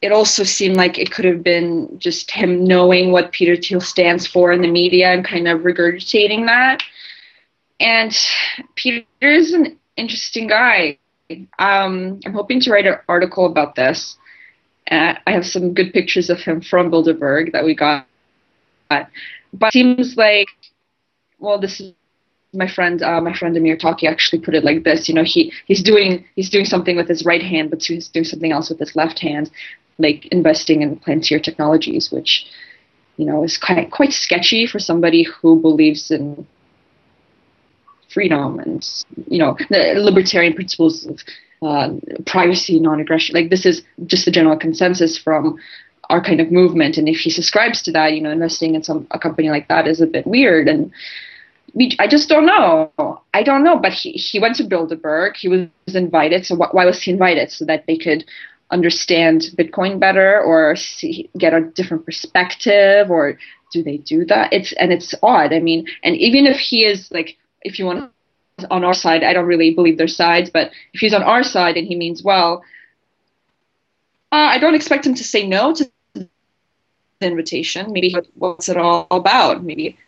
it 0.00 0.12
also 0.12 0.44
seemed 0.44 0.76
like 0.76 0.98
it 0.98 1.10
could 1.10 1.26
have 1.26 1.42
been 1.42 1.98
just 1.98 2.30
him 2.30 2.64
knowing 2.64 3.12
what 3.12 3.32
Peter 3.32 3.54
Thiel 3.54 3.82
stands 3.82 4.26
for 4.26 4.50
in 4.50 4.62
the 4.62 4.70
media 4.70 5.12
and 5.12 5.22
kind 5.26 5.46
of 5.46 5.60
regurgitating 5.60 6.46
that. 6.46 6.82
And 7.81 8.17
Peter 8.76 9.05
is 9.20 9.52
an 9.52 9.79
interesting 9.96 10.46
guy. 10.46 10.96
Um, 11.58 12.20
I'm 12.25 12.32
hoping 12.32 12.60
to 12.60 12.70
write 12.70 12.87
an 12.87 12.96
article 13.08 13.46
about 13.46 13.75
this. 13.75 14.17
Uh, 14.91 15.15
I 15.27 15.32
have 15.32 15.46
some 15.46 15.75
good 15.75 15.93
pictures 15.93 16.31
of 16.31 16.39
him 16.41 16.60
from 16.60 16.91
Bilderberg 16.91 17.53
that 17.53 17.65
we 17.65 17.75
got. 17.75 18.06
But 18.89 19.08
it 19.53 19.72
seems 19.72 20.17
like, 20.17 20.49
well, 21.39 21.58
this 21.58 21.81
is 21.81 21.93
my 22.53 22.69
friend, 22.69 23.03
uh, 23.03 23.20
my 23.20 23.32
friend 23.32 23.56
Amir 23.56 23.77
Taaki 23.77 24.08
actually 24.08 24.41
put 24.41 24.55
it 24.55 24.65
like 24.65 24.82
this. 24.82 25.08
You 25.08 25.15
know, 25.15 25.22
he 25.25 25.53
he's 25.67 25.82
doing 25.82 26.25
he's 26.34 26.51
doing 26.51 26.65
something 26.65 26.96
with 26.96 27.08
his 27.08 27.25
right 27.25 27.43
hand, 27.43 27.70
but 27.70 27.82
he's 27.82 28.08
doing 28.08 28.25
something 28.25 28.53
else 28.53 28.69
with 28.69 28.81
his 28.81 28.96
left 28.96 29.20
hand, 29.20 29.51
like 29.99 30.27
investing 30.27 30.82
in 30.82 30.96
Palantir 30.96 31.43
Technologies, 31.43 32.10
which 32.10 32.46
you 33.17 33.25
know 33.25 33.44
is 33.44 33.56
quite 33.56 33.91
quite 33.93 34.13
sketchy 34.13 34.67
for 34.67 34.81
somebody 34.81 35.22
who 35.22 35.60
believes 35.60 36.10
in 36.10 36.46
freedom 38.12 38.58
and 38.60 38.86
you 39.29 39.38
know 39.38 39.56
the 39.70 39.94
libertarian 39.96 40.55
principles 40.55 41.06
of 41.06 41.20
uh, 41.62 41.90
privacy, 42.26 42.81
non-aggression. 42.81 43.34
Like 43.34 43.50
this 43.50 43.67
is 43.67 43.82
just 44.06 44.24
the 44.24 44.31
general 44.31 44.56
consensus 44.56 45.19
from 45.19 45.58
our 46.08 46.22
kind 46.22 46.40
of 46.40 46.50
movement. 46.50 46.96
And 46.96 47.08
if 47.08 47.19
he 47.19 47.31
subscribes 47.31 47.82
to 47.82 47.93
that, 47.93 48.14
you 48.14 48.20
know, 48.20 48.31
investing 48.31 48.74
in 48.74 48.82
some 48.82 49.06
a 49.10 49.19
company 49.19 49.50
like 49.50 49.69
that 49.69 49.86
is 49.86 50.00
a 50.00 50.06
bit 50.06 50.26
weird. 50.26 50.69
And 50.69 50.90
we, 51.74 51.96
I 51.98 52.08
just 52.08 52.29
don't 52.29 52.46
know. 52.46 52.90
I 53.32 53.43
don't 53.43 53.62
know. 53.62 53.79
But 53.79 53.93
he 53.93 54.12
he 54.12 54.40
went 54.40 54.56
to 54.56 54.64
Bilderberg. 54.64 55.36
He 55.36 55.48
was 55.48 55.69
invited. 55.86 56.44
So 56.46 56.56
wh- 56.56 56.74
why 56.74 56.84
was 56.84 57.02
he 57.02 57.12
invited? 57.12 57.50
So 57.50 57.64
that 57.67 57.86
they 57.86 57.96
could 57.96 58.24
understand 58.70 59.46
Bitcoin 59.56 59.98
better 59.98 60.40
or 60.40 60.76
see, 60.76 61.29
get 61.36 61.55
a 61.55 61.60
different 61.60 62.06
perspective 62.06 63.10
or 63.10 63.36
do 63.72 63.82
they 63.82 63.98
do 63.98 64.24
that? 64.26 64.52
It's 64.52 64.72
and 64.72 64.93
it's 64.93 65.14
odd. 65.22 65.52
I 65.52 65.60
mean, 65.60 65.86
and 66.02 66.17
even 66.17 66.46
if 66.46 66.58
he 66.58 66.84
is 66.84 67.08
like 67.12 67.36
if 67.62 67.79
you 67.79 67.86
want 67.86 68.10
on 68.70 68.84
our 68.84 68.94
side, 68.94 69.22
I 69.24 69.32
don't 69.32 69.46
really 69.46 69.74
believe 69.74 69.98
their 69.98 70.08
sides, 70.08 70.50
but 70.50 70.70
if 70.93 71.00
he's 71.00 71.14
on 71.14 71.22
our 71.22 71.43
side 71.43 71.76
and 71.76 71.86
he 71.86 71.96
means 71.96 72.22
well, 72.22 72.62
uh, 74.32 74.36
I 74.36 74.58
don't 74.58 74.74
expect 74.74 75.06
him 75.06 75.14
to 75.14 75.24
say 75.24 75.46
no 75.46 75.74
to 75.74 75.90
the 76.14 76.29
invitation. 77.20 77.93
Maybe 77.93 78.14
what's 78.34 78.69
it 78.69 78.76
all 78.76 79.06
about? 79.10 79.64
Maybe 79.64 79.98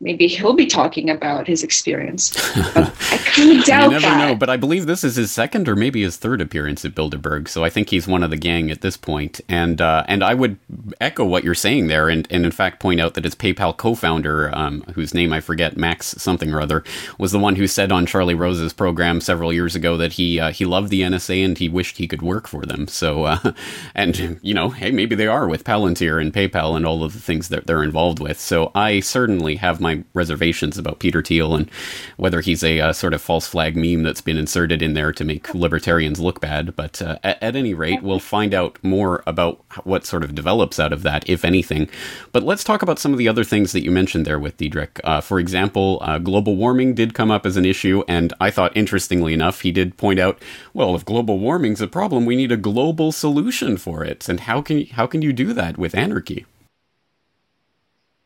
maybe 0.00 0.26
he'll 0.26 0.54
be 0.54 0.66
talking 0.66 1.08
about 1.08 1.46
his 1.46 1.62
experience. 1.62 2.32
I 2.56 3.18
kind 3.24 3.58
of 3.58 3.64
doubt 3.64 3.84
you 3.84 3.90
never 3.90 4.06
that. 4.06 4.28
know, 4.28 4.34
but 4.34 4.50
I 4.50 4.56
believe 4.56 4.86
this 4.86 5.04
is 5.04 5.16
his 5.16 5.32
second 5.32 5.68
or 5.68 5.76
maybe 5.76 6.02
his 6.02 6.16
third 6.16 6.40
appearance 6.40 6.84
at 6.84 6.94
Bilderberg, 6.94 7.48
so 7.48 7.64
I 7.64 7.70
think 7.70 7.90
he's 7.90 8.06
one 8.06 8.22
of 8.22 8.30
the 8.30 8.36
gang 8.36 8.70
at 8.70 8.80
this 8.80 8.96
point. 8.96 9.40
And 9.48 9.80
uh, 9.80 10.04
and 10.08 10.22
I 10.22 10.34
would 10.34 10.58
echo 11.00 11.24
what 11.24 11.44
you're 11.44 11.54
saying 11.54 11.86
there, 11.86 12.08
and, 12.08 12.26
and 12.30 12.44
in 12.44 12.50
fact 12.50 12.80
point 12.80 13.00
out 13.00 13.14
that 13.14 13.24
his 13.24 13.34
PayPal 13.34 13.76
co-founder, 13.76 14.54
um, 14.54 14.82
whose 14.94 15.14
name 15.14 15.32
I 15.32 15.40
forget, 15.40 15.76
Max 15.76 16.08
something 16.18 16.52
or 16.52 16.60
other, 16.60 16.84
was 17.18 17.32
the 17.32 17.38
one 17.38 17.56
who 17.56 17.66
said 17.66 17.92
on 17.92 18.06
Charlie 18.06 18.34
Rose's 18.34 18.72
program 18.72 19.20
several 19.20 19.52
years 19.52 19.74
ago 19.74 19.96
that 19.96 20.14
he 20.14 20.40
uh, 20.40 20.50
he 20.50 20.64
loved 20.64 20.90
the 20.90 21.02
NSA 21.02 21.44
and 21.44 21.58
he 21.58 21.68
wished 21.68 21.98
he 21.98 22.08
could 22.08 22.22
work 22.22 22.48
for 22.48 22.66
them. 22.66 22.88
So 22.88 23.24
uh, 23.24 23.52
and 23.94 24.38
you 24.42 24.54
know, 24.54 24.70
hey, 24.70 24.90
maybe 24.90 25.14
they 25.14 25.26
are 25.26 25.48
with 25.48 25.64
Palantir 25.64 26.20
and 26.20 26.32
PayPal 26.32 26.76
and 26.76 26.84
all 26.84 27.04
of 27.04 27.12
the 27.12 27.20
things 27.20 27.48
that 27.48 27.66
they're 27.66 27.82
involved 27.82 28.20
with. 28.20 28.38
So 28.38 28.70
I 28.74 29.00
certainly 29.00 29.56
have 29.56 29.80
my 29.84 30.02
reservations 30.14 30.76
about 30.76 30.98
Peter 30.98 31.22
Thiel 31.22 31.54
and 31.54 31.70
whether 32.16 32.40
he's 32.40 32.64
a 32.64 32.80
uh, 32.80 32.92
sort 32.92 33.14
of 33.14 33.22
false 33.22 33.46
flag 33.46 33.76
meme 33.76 34.02
that's 34.02 34.20
been 34.20 34.38
inserted 34.38 34.82
in 34.82 34.94
there 34.94 35.12
to 35.12 35.24
make 35.24 35.54
libertarians 35.54 36.18
look 36.18 36.40
bad. 36.40 36.74
But 36.74 37.00
uh, 37.00 37.18
at, 37.22 37.40
at, 37.42 37.54
any 37.54 37.74
rate, 37.74 38.02
we'll 38.02 38.18
find 38.18 38.54
out 38.54 38.78
more 38.82 39.22
about 39.26 39.62
what 39.84 40.06
sort 40.06 40.24
of 40.24 40.34
develops 40.34 40.80
out 40.80 40.92
of 40.92 41.02
that, 41.02 41.28
if 41.28 41.44
anything. 41.44 41.88
But 42.32 42.42
let's 42.42 42.64
talk 42.64 42.82
about 42.82 42.98
some 42.98 43.12
of 43.12 43.18
the 43.18 43.28
other 43.28 43.44
things 43.44 43.72
that 43.72 43.84
you 43.84 43.90
mentioned 43.90 44.24
there 44.24 44.38
with 44.38 44.56
Diedrich. 44.56 45.00
Uh, 45.04 45.20
for 45.20 45.38
example, 45.38 45.98
uh, 46.00 46.18
global 46.18 46.56
warming 46.56 46.94
did 46.94 47.14
come 47.14 47.30
up 47.30 47.46
as 47.46 47.56
an 47.56 47.66
issue, 47.66 48.02
and 48.08 48.32
I 48.40 48.50
thought, 48.50 48.76
interestingly 48.76 49.34
enough, 49.34 49.60
he 49.60 49.70
did 49.70 49.96
point 49.96 50.18
out, 50.18 50.40
well, 50.72 50.96
if 50.96 51.04
global 51.04 51.38
warming's 51.38 51.80
a 51.80 51.86
problem, 51.86 52.24
we 52.24 52.36
need 52.36 52.50
a 52.50 52.56
global 52.56 53.12
solution 53.12 53.76
for 53.76 54.02
it. 54.02 54.28
And 54.28 54.40
how 54.40 54.62
can 54.62 54.86
how 54.86 55.06
can 55.06 55.22
you 55.22 55.32
do 55.32 55.52
that 55.52 55.78
with 55.78 55.94
anarchy? 55.94 56.46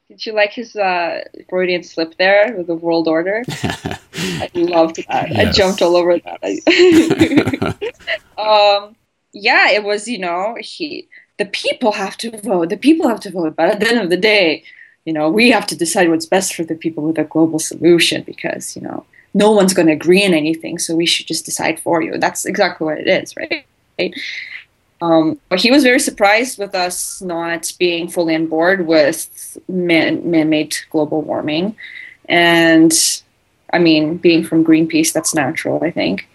Did 0.08 0.24
you 0.24 0.32
like 0.32 0.52
his 0.52 0.74
uh, 0.74 1.22
Freudian 1.50 1.82
slip 1.82 2.16
there 2.16 2.54
with 2.56 2.66
the 2.66 2.74
world 2.74 3.08
order? 3.08 3.44
I 3.48 4.50
loved 4.54 4.96
that. 5.08 5.30
Yes. 5.30 5.48
I 5.48 5.52
jumped 5.52 5.82
all 5.82 5.96
over 5.96 6.18
that. 6.18 6.40
um, 8.38 8.96
yeah, 9.32 9.70
it 9.70 9.84
was, 9.84 10.08
you 10.08 10.18
know, 10.18 10.56
he 10.58 11.08
the 11.36 11.44
people 11.44 11.92
have 11.92 12.16
to 12.18 12.36
vote. 12.40 12.70
The 12.70 12.76
people 12.76 13.08
have 13.08 13.20
to 13.20 13.30
vote. 13.30 13.54
But 13.54 13.68
at 13.68 13.80
the 13.80 13.88
end 13.88 14.00
of 14.00 14.10
the 14.10 14.16
day, 14.16 14.64
you 15.04 15.12
know, 15.12 15.30
we 15.30 15.50
have 15.50 15.66
to 15.66 15.76
decide 15.76 16.08
what's 16.08 16.26
best 16.26 16.54
for 16.54 16.64
the 16.64 16.74
people 16.74 17.04
with 17.04 17.18
a 17.18 17.24
global 17.24 17.58
solution 17.58 18.22
because, 18.22 18.74
you 18.76 18.82
know, 18.82 19.04
no 19.34 19.52
one's 19.52 19.74
going 19.74 19.86
to 19.86 19.94
agree 19.94 20.24
on 20.26 20.34
anything. 20.34 20.78
So 20.78 20.96
we 20.96 21.06
should 21.06 21.26
just 21.26 21.44
decide 21.44 21.80
for 21.80 22.02
you. 22.02 22.18
That's 22.18 22.44
exactly 22.44 22.84
what 22.86 22.98
it 22.98 23.06
is, 23.08 23.34
right? 23.36 23.64
Um, 25.00 25.38
but 25.48 25.60
he 25.60 25.70
was 25.70 25.84
very 25.84 26.00
surprised 26.00 26.58
with 26.58 26.74
us 26.74 27.22
not 27.22 27.72
being 27.78 28.08
fully 28.08 28.34
on 28.34 28.46
board 28.46 28.86
with 28.86 29.56
man, 29.68 30.28
man-made 30.28 30.76
global 30.90 31.22
warming, 31.22 31.76
and 32.28 32.92
I 33.72 33.78
mean, 33.78 34.16
being 34.16 34.44
from 34.44 34.64
Greenpeace, 34.64 35.12
that's 35.12 35.34
natural, 35.34 35.82
I 35.84 35.90
think. 35.90 36.28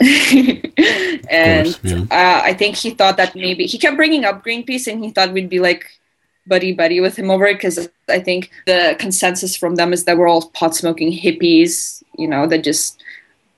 and 0.00 1.66
course, 1.66 1.80
yeah. 1.82 2.02
uh, 2.10 2.40
I 2.42 2.54
think 2.54 2.76
he 2.76 2.90
thought 2.90 3.16
that 3.18 3.34
maybe 3.34 3.66
he 3.66 3.78
kept 3.78 3.96
bringing 3.96 4.24
up 4.24 4.44
Greenpeace, 4.44 4.90
and 4.90 5.04
he 5.04 5.10
thought 5.10 5.32
we'd 5.32 5.50
be 5.50 5.60
like 5.60 5.86
buddy 6.46 6.72
buddy 6.72 7.00
with 7.00 7.16
him 7.16 7.30
over 7.30 7.46
it 7.46 7.54
because 7.54 7.88
I 8.08 8.18
think 8.18 8.50
the 8.66 8.96
consensus 8.98 9.56
from 9.56 9.76
them 9.76 9.92
is 9.92 10.04
that 10.04 10.18
we're 10.18 10.28
all 10.28 10.48
pot 10.50 10.74
smoking 10.74 11.12
hippies, 11.12 12.02
you 12.18 12.26
know, 12.26 12.46
that 12.48 12.64
just 12.64 13.02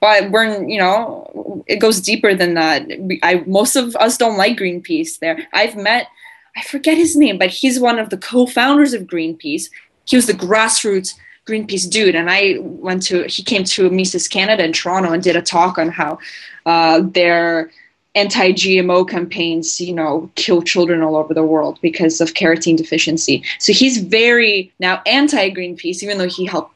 but 0.05 0.31
we're 0.31 0.63
you 0.69 0.79
know 0.79 1.65
it 1.67 1.77
goes 1.77 1.99
deeper 1.99 2.35
than 2.35 2.53
that. 2.55 2.83
I 3.23 3.43
most 3.47 3.75
of 3.75 3.97
us 3.97 4.19
don't 4.19 4.37
like 4.37 4.59
greenpeace 4.59 5.19
there. 5.19 5.49
I've 5.55 5.77
met 5.77 6.09
i 6.57 6.63
forget 6.63 6.97
his 6.97 7.17
name 7.17 7.37
but 7.37 7.51
he's 7.51 7.81
one 7.81 7.99
of 7.99 8.11
the 8.11 8.19
co-founders 8.19 8.93
of 8.93 9.03
greenpeace. 9.15 9.65
He 10.05 10.17
was 10.17 10.27
the 10.27 10.35
grassroots 10.35 11.15
greenpeace 11.49 11.89
dude. 11.89 12.15
And 12.15 12.31
i 12.31 12.59
went 12.61 13.03
to 13.05 13.25
he 13.37 13.43
came 13.43 13.65
to 13.73 13.89
mises 13.89 14.29
canada 14.29 14.63
in 14.65 14.73
toronto 14.75 15.11
and 15.15 15.23
did 15.23 15.37
a 15.37 15.43
talk 15.57 15.79
on 15.79 15.89
how 15.89 16.19
uh, 16.67 17.01
their 17.19 17.71
anti-gmo 18.15 19.09
campaigns 19.09 19.81
you 19.81 19.95
know 20.01 20.31
kill 20.35 20.61
children 20.73 21.03
all 21.03 21.17
over 21.17 21.33
the 21.33 21.49
world 21.53 21.79
because 21.81 22.21
of 22.21 22.35
carotene 22.35 22.77
deficiency. 22.77 23.43
So 23.59 23.73
he's 23.73 23.97
very 24.21 24.71
now 24.79 25.01
anti-greenpeace 25.07 26.03
even 26.03 26.19
though 26.19 26.35
he 26.39 26.45
helped 26.45 26.75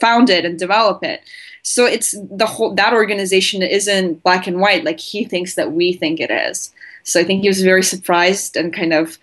found 0.00 0.30
it 0.30 0.44
and 0.44 0.58
develop 0.58 1.02
it 1.02 1.22
so 1.62 1.84
it's 1.84 2.14
the 2.30 2.46
whole 2.46 2.74
that 2.74 2.92
organization 2.92 3.62
isn't 3.62 4.22
black 4.22 4.46
and 4.46 4.60
white 4.60 4.84
like 4.84 5.00
he 5.00 5.24
thinks 5.24 5.54
that 5.54 5.72
we 5.72 5.92
think 5.92 6.20
it 6.20 6.30
is. 6.30 6.72
So 7.04 7.20
I 7.20 7.24
think 7.24 7.42
he 7.42 7.48
was 7.48 7.62
very 7.62 7.82
surprised 7.82 8.56
and 8.56 8.72
kind 8.72 8.92
of 8.92 9.18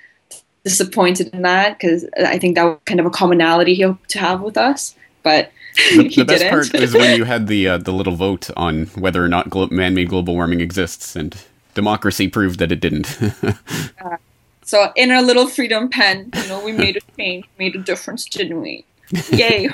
disappointed 0.63 1.29
in 1.33 1.43
that 1.43 1.77
because 1.77 2.05
I 2.17 2.37
think 2.37 2.55
that 2.55 2.63
was 2.63 2.79
kind 2.85 2.99
of 2.99 3.05
a 3.05 3.09
commonality 3.09 3.75
he 3.75 3.83
hoped 3.83 4.09
to 4.09 4.19
have 4.19 4.41
with 4.41 4.57
us, 4.57 4.95
but. 5.23 5.51
The, 5.91 6.07
the 6.15 6.23
best 6.23 6.39
didn't. 6.39 6.49
part 6.49 6.73
is 6.73 6.93
when 6.95 7.17
you 7.17 7.23
had 7.35 7.45
the 7.45 7.67
uh, 7.67 7.77
the 7.77 7.91
little 7.91 8.15
vote 8.15 8.49
on 8.57 8.87
whether 8.95 9.23
or 9.23 9.27
not 9.27 9.51
glo- 9.51 9.67
man-made 9.67 10.09
global 10.09 10.33
warming 10.33 10.59
exists, 10.59 11.15
and 11.15 11.37
democracy 11.75 12.27
proved 12.27 12.57
that 12.57 12.71
it 12.71 12.79
didn't. 12.79 13.15
uh, 13.43 14.17
so 14.63 14.91
in 14.95 15.11
our 15.11 15.21
little 15.21 15.47
freedom 15.47 15.87
pen, 15.87 16.31
you 16.35 16.47
know, 16.47 16.65
we 16.65 16.71
made 16.71 16.97
a 16.97 17.01
change, 17.15 17.45
made 17.59 17.75
a 17.75 17.77
difference, 17.77 18.25
didn't 18.25 18.59
we? 18.59 18.85
Yay! 19.31 19.69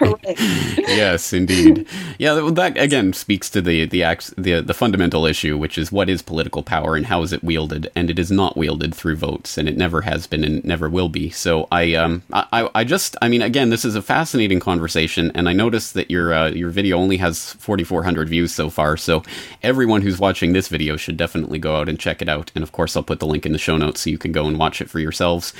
Yes, 0.77 1.33
indeed. 1.33 1.87
Yeah, 2.19 2.35
that 2.53 2.77
again 2.77 3.13
speaks 3.13 3.49
to 3.49 3.61
the 3.61 3.85
the 3.85 4.03
the 4.37 4.61
the 4.61 4.73
fundamental 4.75 5.25
issue, 5.25 5.57
which 5.57 5.77
is 5.77 5.91
what 5.91 6.09
is 6.09 6.21
political 6.21 6.61
power 6.61 6.95
and 6.95 7.07
how 7.07 7.23
is 7.23 7.33
it 7.33 7.43
wielded, 7.43 7.91
and 7.95 8.11
it 8.11 8.19
is 8.19 8.29
not 8.29 8.55
wielded 8.55 8.93
through 8.93 9.15
votes, 9.15 9.57
and 9.57 9.67
it 9.67 9.75
never 9.75 10.01
has 10.01 10.27
been 10.27 10.43
and 10.43 10.63
never 10.63 10.87
will 10.87 11.09
be. 11.09 11.31
So 11.31 11.67
I 11.71 11.95
um 11.95 12.21
I 12.31 12.69
I 12.75 12.83
just 12.83 13.15
I 13.23 13.27
mean 13.27 13.41
again 13.41 13.69
this 13.71 13.85
is 13.85 13.95
a 13.95 14.03
fascinating 14.03 14.59
conversation, 14.59 15.31
and 15.33 15.49
I 15.49 15.53
noticed 15.53 15.95
that 15.95 16.11
your 16.11 16.31
uh, 16.33 16.49
your 16.49 16.69
video 16.69 16.97
only 16.97 17.17
has 17.17 17.53
forty 17.53 17.83
four 17.83 18.03
hundred 18.03 18.29
views 18.29 18.53
so 18.53 18.69
far. 18.69 18.97
So 18.97 19.23
everyone 19.63 20.03
who's 20.03 20.19
watching 20.19 20.53
this 20.53 20.67
video 20.67 20.95
should 20.95 21.17
definitely 21.17 21.57
go 21.57 21.77
out 21.77 21.89
and 21.89 21.99
check 21.99 22.21
it 22.21 22.29
out, 22.29 22.51
and 22.53 22.63
of 22.63 22.71
course 22.71 22.95
I'll 22.95 23.03
put 23.03 23.19
the 23.19 23.27
link 23.27 23.47
in 23.47 23.51
the 23.51 23.57
show 23.57 23.77
notes 23.77 24.01
so 24.01 24.11
you 24.11 24.19
can 24.19 24.31
go 24.31 24.45
and 24.45 24.59
watch 24.59 24.79
it 24.79 24.91
for 24.91 24.99
yourselves. 24.99 25.53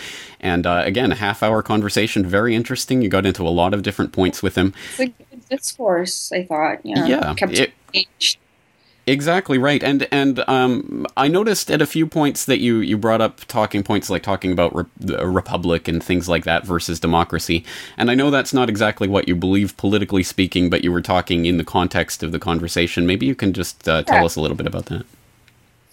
And 0.44 0.68
uh, 0.68 0.84
again, 0.86 1.12
a 1.12 1.16
half 1.16 1.42
hour 1.42 1.64
conversation, 1.64 2.26
very 2.26 2.54
interesting. 2.54 3.02
You 3.02 3.08
got 3.08 3.26
into 3.26 3.48
a 3.48 3.50
lot 3.50 3.74
of 3.74 3.82
different 3.82 4.12
points 4.12 4.44
with 4.44 4.56
him. 4.56 4.74
It's 4.90 5.00
a 5.00 5.06
good 5.06 5.50
discourse, 5.50 6.32
I 6.34 6.44
thought. 6.44 6.86
Yeah, 6.86 7.08
yeah. 7.08 7.34
Kept 7.34 7.54
it, 7.54 7.74
Exactly 9.06 9.58
right, 9.58 9.84
and 9.84 10.08
and 10.12 10.48
um, 10.48 11.06
I 11.18 11.28
noticed 11.28 11.70
at 11.70 11.82
a 11.82 11.86
few 11.86 12.08
points 12.08 12.46
that 12.46 12.60
you 12.60 12.78
you 12.78 12.98
brought 12.98 13.20
up 13.20 13.42
talking 13.50 13.84
points 13.84 14.10
like 14.10 14.24
talking 14.24 14.54
about 14.54 14.74
re- 14.74 14.86
the 14.98 15.28
republic 15.28 15.90
and 15.90 16.02
things 16.02 16.30
like 16.30 16.46
that 16.46 16.66
versus 16.66 17.02
democracy, 17.02 17.66
and 17.98 18.10
I 18.10 18.16
know 18.16 18.32
that's 18.32 18.54
not 18.54 18.70
exactly 18.70 19.10
what 19.10 19.28
you 19.28 19.36
believe 19.36 19.76
politically 19.76 20.24
speaking, 20.24 20.70
but 20.70 20.86
you 20.86 20.92
were 20.94 21.02
talking 21.02 21.46
in 21.46 21.58
the 21.58 21.66
context 21.66 22.24
of 22.24 22.32
the 22.32 22.40
conversation. 22.40 23.06
Maybe 23.06 23.26
you 23.26 23.36
can 23.36 23.52
just 23.52 23.90
uh, 23.90 24.04
tell 24.04 24.20
yeah. 24.20 24.26
us 24.26 24.38
a 24.38 24.42
little 24.42 24.56
bit 24.56 24.68
about 24.68 24.86
that. 24.86 25.06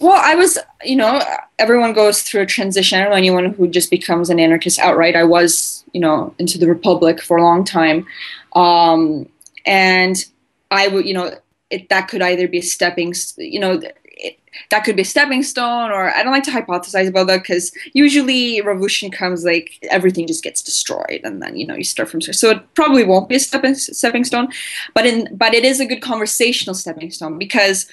Well, 0.01 0.19
I 0.19 0.33
was, 0.33 0.57
you 0.83 0.95
know, 0.95 1.21
everyone 1.59 1.93
goes 1.93 2.23
through 2.23 2.41
a 2.41 2.45
transition. 2.47 2.97
I 2.97 3.03
don't 3.03 3.11
know 3.11 3.17
anyone 3.17 3.53
who 3.53 3.67
just 3.67 3.91
becomes 3.91 4.31
an 4.31 4.39
anarchist 4.39 4.79
outright. 4.79 5.15
I 5.15 5.23
was, 5.23 5.83
you 5.93 6.01
know, 6.01 6.33
into 6.39 6.57
the 6.57 6.67
Republic 6.67 7.21
for 7.21 7.37
a 7.37 7.43
long 7.43 7.63
time. 7.63 8.07
Um, 8.55 9.29
and 9.63 10.25
I 10.71 10.87
would, 10.87 11.05
you 11.05 11.13
know, 11.13 11.35
it, 11.69 11.87
that 11.89 12.07
could 12.07 12.23
either 12.23 12.47
be 12.47 12.57
a 12.57 12.63
stepping, 12.63 13.13
you 13.37 13.59
know, 13.59 13.79
it, 14.05 14.39
that 14.71 14.83
could 14.83 14.95
be 14.95 15.03
a 15.03 15.05
stepping 15.05 15.43
stone, 15.43 15.91
or 15.91 16.09
I 16.09 16.23
don't 16.23 16.33
like 16.33 16.43
to 16.43 16.51
hypothesize 16.51 17.07
about 17.07 17.27
that 17.27 17.43
because 17.43 17.71
usually 17.93 18.59
revolution 18.61 19.11
comes 19.11 19.45
like 19.45 19.77
everything 19.89 20.25
just 20.25 20.43
gets 20.43 20.61
destroyed, 20.63 21.21
and 21.23 21.41
then 21.41 21.55
you 21.55 21.65
know 21.65 21.73
you 21.75 21.85
start 21.85 22.09
from 22.09 22.21
scratch. 22.21 22.35
So 22.35 22.49
it 22.51 22.73
probably 22.73 23.03
won't 23.05 23.29
be 23.29 23.35
a 23.35 23.39
stepping 23.39 23.75
stepping 23.75 24.25
stone, 24.25 24.49
but 24.93 25.05
in 25.05 25.29
but 25.35 25.53
it 25.53 25.63
is 25.63 25.79
a 25.79 25.85
good 25.85 26.01
conversational 26.01 26.75
stepping 26.75 27.11
stone 27.11 27.37
because, 27.37 27.87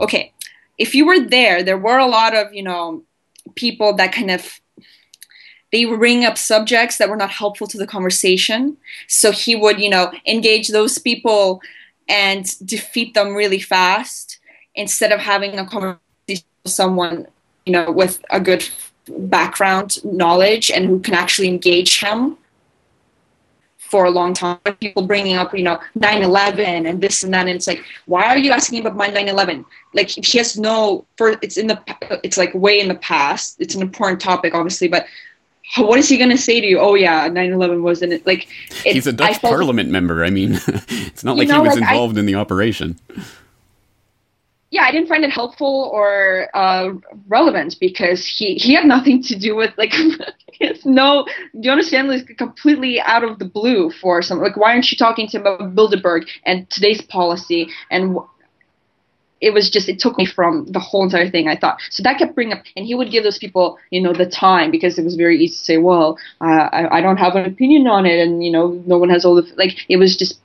okay, 0.00 0.32
if 0.78 0.94
you 0.94 1.06
were 1.06 1.20
there, 1.20 1.62
there 1.62 1.78
were 1.78 1.98
a 1.98 2.06
lot 2.06 2.34
of, 2.34 2.52
you 2.52 2.62
know, 2.62 3.02
people 3.54 3.94
that 3.94 4.12
kind 4.12 4.30
of 4.30 4.60
they 5.72 5.84
bring 5.84 6.24
up 6.24 6.38
subjects 6.38 6.98
that 6.98 7.08
were 7.08 7.16
not 7.16 7.30
helpful 7.30 7.66
to 7.66 7.76
the 7.76 7.86
conversation. 7.86 8.76
So 9.08 9.32
he 9.32 9.56
would, 9.56 9.80
you 9.80 9.90
know, 9.90 10.12
engage 10.24 10.68
those 10.68 10.98
people 10.98 11.60
and 12.08 12.46
defeat 12.64 13.14
them 13.14 13.34
really 13.34 13.58
fast 13.58 14.38
instead 14.76 15.10
of 15.10 15.18
having 15.18 15.58
a 15.58 15.66
conversation 15.66 15.98
with 16.28 16.44
someone, 16.66 17.26
you 17.66 17.72
know, 17.72 17.90
with 17.90 18.24
a 18.30 18.38
good 18.38 18.68
background 19.08 19.98
knowledge 20.04 20.70
and 20.70 20.86
who 20.86 21.00
can 21.00 21.14
actually 21.14 21.48
engage 21.48 21.98
him 21.98 22.38
for 23.94 24.06
a 24.06 24.10
long 24.10 24.34
time. 24.34 24.58
People 24.80 25.06
bringing 25.06 25.36
up, 25.36 25.56
you 25.56 25.62
know, 25.62 25.78
9/11 25.96 26.84
and 26.88 27.00
this 27.00 27.22
and 27.22 27.32
that, 27.32 27.46
and 27.46 27.50
it's 27.50 27.68
like, 27.68 27.84
why 28.06 28.24
are 28.24 28.36
you 28.36 28.50
asking 28.50 28.80
about 28.80 28.96
my 28.96 29.08
9/11? 29.08 29.64
Like 29.92 30.08
he 30.08 30.36
has 30.38 30.58
no, 30.58 31.06
for 31.16 31.36
it's 31.42 31.56
in 31.56 31.68
the, 31.68 31.80
it's 32.24 32.36
like 32.36 32.52
way 32.54 32.80
in 32.80 32.88
the 32.88 32.96
past. 32.96 33.54
It's 33.60 33.76
an 33.76 33.82
important 33.82 34.20
topic, 34.20 34.52
obviously, 34.52 34.88
but 34.88 35.06
what 35.76 35.96
is 36.00 36.08
he 36.08 36.16
going 36.16 36.30
to 36.30 36.36
say 36.36 36.60
to 36.60 36.66
you? 36.66 36.80
Oh 36.80 36.96
yeah, 36.96 37.28
9/11 37.28 37.82
wasn't 37.82 38.14
it? 38.14 38.26
Like 38.26 38.48
he's 38.82 39.06
a 39.06 39.12
Dutch 39.12 39.40
Parliament 39.40 39.90
member. 39.90 40.24
I 40.24 40.30
mean, 40.30 40.54
it's 40.66 41.22
not 41.22 41.36
like 41.36 41.46
know, 41.46 41.62
he 41.62 41.68
was 41.68 41.78
like 41.78 41.88
involved 41.88 42.16
I, 42.16 42.20
in 42.20 42.26
the 42.26 42.34
operation. 42.34 42.98
Yeah, 44.74 44.82
I 44.82 44.90
didn't 44.90 45.06
find 45.06 45.24
it 45.24 45.30
helpful 45.30 45.88
or 45.92 46.48
uh, 46.52 46.90
relevant 47.28 47.76
because 47.78 48.26
he 48.26 48.56
he 48.56 48.74
had 48.74 48.86
nothing 48.86 49.22
to 49.22 49.38
do 49.38 49.54
with 49.54 49.70
like 49.78 49.92
it's 50.60 50.84
no. 50.84 51.26
You 51.52 51.70
understand? 51.70 52.08
Like 52.08 52.36
completely 52.36 53.00
out 53.00 53.22
of 53.22 53.38
the 53.38 53.44
blue 53.44 53.92
for 53.92 54.20
some. 54.20 54.40
Like, 54.40 54.56
why 54.56 54.72
aren't 54.72 54.90
you 54.90 54.98
talking 54.98 55.28
to 55.28 55.36
him 55.36 55.46
about 55.46 55.76
Bilderberg 55.76 56.26
and 56.44 56.68
today's 56.70 57.00
policy 57.02 57.68
and 57.92 58.16
it 59.40 59.52
was 59.52 59.70
just 59.70 59.88
it 59.88 60.00
took 60.00 60.18
me 60.18 60.26
from 60.26 60.66
the 60.72 60.80
whole 60.80 61.02
entire 61.02 61.28
thing 61.28 61.48
i 61.48 61.56
thought 61.56 61.78
so 61.90 62.02
that 62.02 62.16
kept 62.16 62.34
bringing 62.34 62.56
up 62.56 62.62
and 62.76 62.86
he 62.86 62.94
would 62.94 63.10
give 63.10 63.24
those 63.24 63.36
people 63.36 63.76
you 63.90 64.00
know 64.00 64.12
the 64.14 64.24
time 64.24 64.70
because 64.70 64.96
it 64.96 65.04
was 65.04 65.16
very 65.16 65.36
easy 65.42 65.54
to 65.54 65.64
say 65.64 65.76
well 65.76 66.16
uh, 66.40 66.68
I, 66.72 66.98
I 66.98 67.00
don't 67.02 67.18
have 67.18 67.34
an 67.34 67.44
opinion 67.44 67.86
on 67.88 68.06
it 68.06 68.18
and 68.20 68.42
you 68.44 68.50
know 68.50 68.80
no 68.86 68.96
one 68.96 69.10
has 69.10 69.24
all 69.24 69.34
the 69.34 69.46
like 69.56 69.76
it 69.88 69.98
was 69.98 70.16
just 70.16 70.38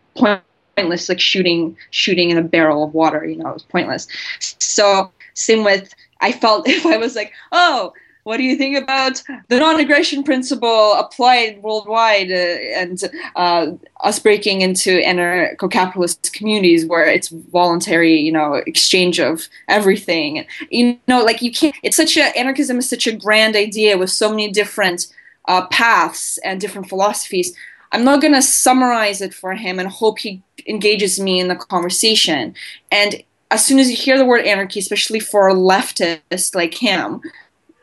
pointless 0.79 1.09
like 1.09 1.19
shooting 1.19 1.77
shooting 1.91 2.29
in 2.29 2.37
a 2.37 2.43
barrel 2.43 2.83
of 2.83 2.93
water 2.93 3.25
you 3.25 3.35
know 3.35 3.49
it 3.49 3.53
was 3.53 3.63
pointless 3.63 4.07
so 4.39 5.11
same 5.33 5.63
with 5.63 5.93
i 6.21 6.31
felt 6.31 6.67
if 6.77 6.85
i 6.85 6.97
was 6.97 7.15
like 7.15 7.33
oh 7.51 7.93
what 8.29 8.37
do 8.37 8.43
you 8.43 8.55
think 8.55 8.77
about 8.77 9.23
the 9.47 9.57
non-aggression 9.57 10.23
principle 10.23 10.93
applied 10.93 11.63
worldwide 11.63 12.29
uh, 12.31 12.35
and 12.79 13.01
uh, 13.35 13.71
us 14.01 14.19
breaking 14.19 14.61
into 14.61 15.01
anarcho-capitalist 15.01 16.31
communities 16.33 16.85
where 16.85 17.05
it's 17.05 17.29
voluntary, 17.29 18.15
you 18.15 18.31
know, 18.31 18.55
exchange 18.67 19.19
of 19.19 19.47
everything? 19.67 20.45
You 20.69 20.99
know, 21.07 21.23
like 21.23 21.41
you 21.41 21.51
can't. 21.51 21.73
It's 21.81 21.97
such 21.97 22.17
a 22.17 22.37
anarchism 22.37 22.77
is 22.77 22.87
such 22.87 23.07
a 23.07 23.15
grand 23.15 23.55
idea 23.55 23.97
with 23.97 24.11
so 24.11 24.29
many 24.29 24.51
different 24.51 25.07
uh, 25.47 25.65
paths 25.67 26.37
and 26.43 26.61
different 26.61 26.87
philosophies. 26.87 27.55
I'm 27.91 28.03
not 28.03 28.21
going 28.21 28.33
to 28.33 28.41
summarize 28.41 29.21
it 29.21 29.33
for 29.33 29.53
him 29.53 29.79
and 29.79 29.89
hope 29.89 30.19
he 30.19 30.41
engages 30.67 31.19
me 31.19 31.39
in 31.39 31.47
the 31.47 31.55
conversation. 31.55 32.53
And 32.91 33.23
as 33.51 33.65
soon 33.65 33.79
as 33.79 33.89
you 33.89 33.95
hear 33.95 34.17
the 34.17 34.25
word 34.25 34.45
anarchy, 34.45 34.79
especially 34.79 35.19
for 35.19 35.49
a 35.49 35.53
leftist 35.53 36.53
like 36.53 36.75
him, 36.75 37.21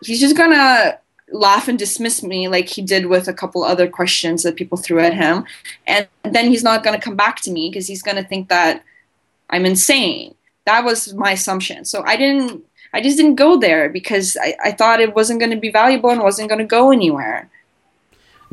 he's 0.03 0.21
just 0.21 0.37
gonna 0.37 0.99
laugh 1.33 1.69
and 1.69 1.79
dismiss 1.79 2.23
me 2.23 2.49
like 2.49 2.69
he 2.69 2.83
did 2.83 3.07
with 3.07 3.29
a 3.29 3.33
couple 3.33 3.65
other 3.65 3.89
questions 3.89 4.43
that 4.43 4.57
people 4.57 4.79
threw 4.79 5.01
at 5.01 5.15
him. 5.15 5.45
And 5.87 6.07
then 6.23 6.47
he's 6.47 6.63
not 6.63 6.85
going 6.85 6.99
to 6.99 7.05
come 7.05 7.17
back 7.17 7.41
to 7.43 7.51
me 7.51 7.69
because 7.69 7.87
he's 7.87 8.03
going 8.03 8.17
to 8.17 8.25
think 8.25 8.49
that 8.49 8.85
i'm 9.51 9.67
insane. 9.67 10.35
That 10.67 10.85
was 10.85 11.15
my 11.15 11.33
assumption. 11.33 11.85
So 11.85 12.03
i 12.05 12.17
didn't 12.17 12.65
i 12.93 13.01
just 13.01 13.17
didn't 13.17 13.35
go 13.35 13.59
there 13.59 13.89
because 13.89 14.37
i, 14.41 14.55
I 14.63 14.73
thought 14.73 15.01
it 15.01 15.15
wasn't 15.15 15.41
going 15.41 15.51
to 15.51 15.57
be 15.57 15.71
valuable 15.71 16.11
and 16.11 16.23
wasn't 16.23 16.49
going 16.49 16.61
to 16.61 16.65
go 16.65 16.93
anywhere 16.93 17.51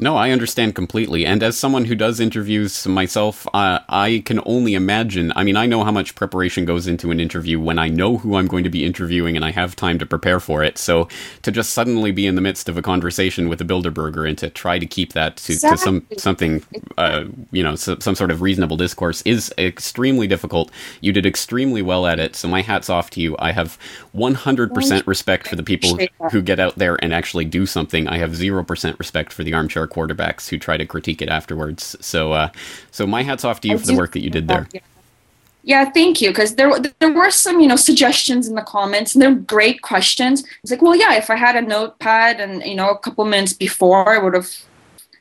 no, 0.04 0.18
I 0.18 0.32
understand 0.32 0.76
completely. 0.76 1.26
And 1.26 1.42
as 1.42 1.58
someone 1.58 1.86
who 1.86 1.96
does 1.96 2.20
interviews 2.20 2.86
myself, 2.86 3.48
uh, 3.54 3.80
I 3.88 4.22
can 4.26 4.42
only 4.46 4.74
imagine. 4.74 5.32
I 5.36 5.44
mean, 5.46 5.56
I 5.56 5.66
know 5.66 5.86
how 5.86 5.92
much 5.92 6.14
preparation 6.14 6.66
goes 6.66 6.88
into 6.88 7.10
an 7.10 7.22
interview 7.22 7.58
when 7.58 7.80
I 7.80 7.88
know 7.88 8.18
who 8.18 8.36
I'm 8.36 8.48
going 8.48 8.66
to 8.66 8.70
be 8.70 8.84
interviewing 8.84 9.38
and 9.38 9.46
I 9.46 9.52
have 9.52 9.78
time 9.78 9.98
to 10.00 10.06
prepare 10.06 10.42
for 10.42 10.62
it. 10.62 10.78
So 10.78 11.08
to 11.44 11.52
just 11.52 11.74
suddenly 11.74 12.12
be 12.12 12.28
in 12.28 12.36
the 12.36 12.42
midst 12.42 12.68
of 12.68 12.78
a 12.78 12.82
conversation 12.82 13.48
with 13.48 13.62
a 13.62 13.64
Bilderberger 13.64 14.28
and 14.28 14.38
to 14.40 14.50
try 14.50 14.78
to 14.78 14.86
keep 14.86 15.14
that 15.14 15.38
to, 15.38 15.54
exactly. 15.54 15.78
to 15.78 15.82
some 15.82 16.08
something, 16.18 16.64
uh, 16.98 17.24
you 17.52 17.64
know, 17.64 17.76
so, 17.76 17.98
some 18.00 18.16
sort 18.16 18.30
of 18.30 18.42
reasonable 18.42 18.76
discourse 18.76 19.22
is 19.22 19.54
extremely 19.58 20.28
difficult. 20.28 20.70
You 21.00 21.14
did 21.14 21.26
extremely 21.26 21.82
well 21.82 22.06
at 22.06 22.20
it. 22.20 22.36
So 22.36 22.50
my 22.50 22.62
hat's 22.62 22.90
off 22.90 23.10
to 23.12 23.22
you. 23.22 23.38
I 23.40 23.54
have 23.54 23.80
100% 24.14 25.08
respect 25.08 25.48
for 25.48 25.56
the 25.56 25.64
people 25.64 25.98
who 26.32 26.42
get 26.42 26.60
out 26.60 26.76
there 26.76 27.02
and 27.02 27.14
actually 27.14 27.46
do 27.46 27.66
something. 27.66 28.10
I 28.10 28.18
have 28.18 28.32
0% 28.32 29.00
respect 29.00 29.32
for 29.32 29.46
the 29.46 29.54
armchair 29.54 29.88
quarterbacks 29.94 30.50
who 30.50 30.58
try 30.58 30.78
to 30.78 30.86
critique 30.86 31.22
it 31.22 31.30
afterwards. 31.30 31.96
So, 32.02 32.34
uh, 32.34 32.50
so 32.92 33.06
my 33.06 33.24
hats 33.24 33.46
off 33.46 33.62
to 33.62 33.68
you 33.68 33.76
I 33.76 33.78
for 33.78 33.88
the 33.88 33.96
work 33.96 34.14
that 34.14 34.22
you 34.22 34.30
did 34.30 34.48
there. 34.48 34.68
Yeah, 35.64 35.90
thank 35.90 36.22
you. 36.22 36.30
Because 36.30 36.56
there 36.56 36.72
there 37.00 37.14
were 37.14 37.32
some 37.32 37.62
you 37.62 37.68
know 37.68 37.78
suggestions 37.78 38.48
in 38.48 38.56
the 38.56 38.62
comments, 38.62 39.16
and 39.16 39.22
they're 39.22 39.36
great 39.36 39.82
questions. 39.82 40.44
It's 40.62 40.72
like, 40.72 40.82
well, 40.82 40.96
yeah, 40.96 41.16
if 41.16 41.30
I 41.30 41.36
had 41.36 41.56
a 41.56 41.62
notepad 41.62 42.42
and 42.42 42.62
you 42.64 42.76
know 42.76 42.90
a 42.90 42.98
couple 42.98 43.24
minutes 43.26 43.54
before, 43.54 44.10
I 44.10 44.18
would 44.18 44.34
have 44.34 44.50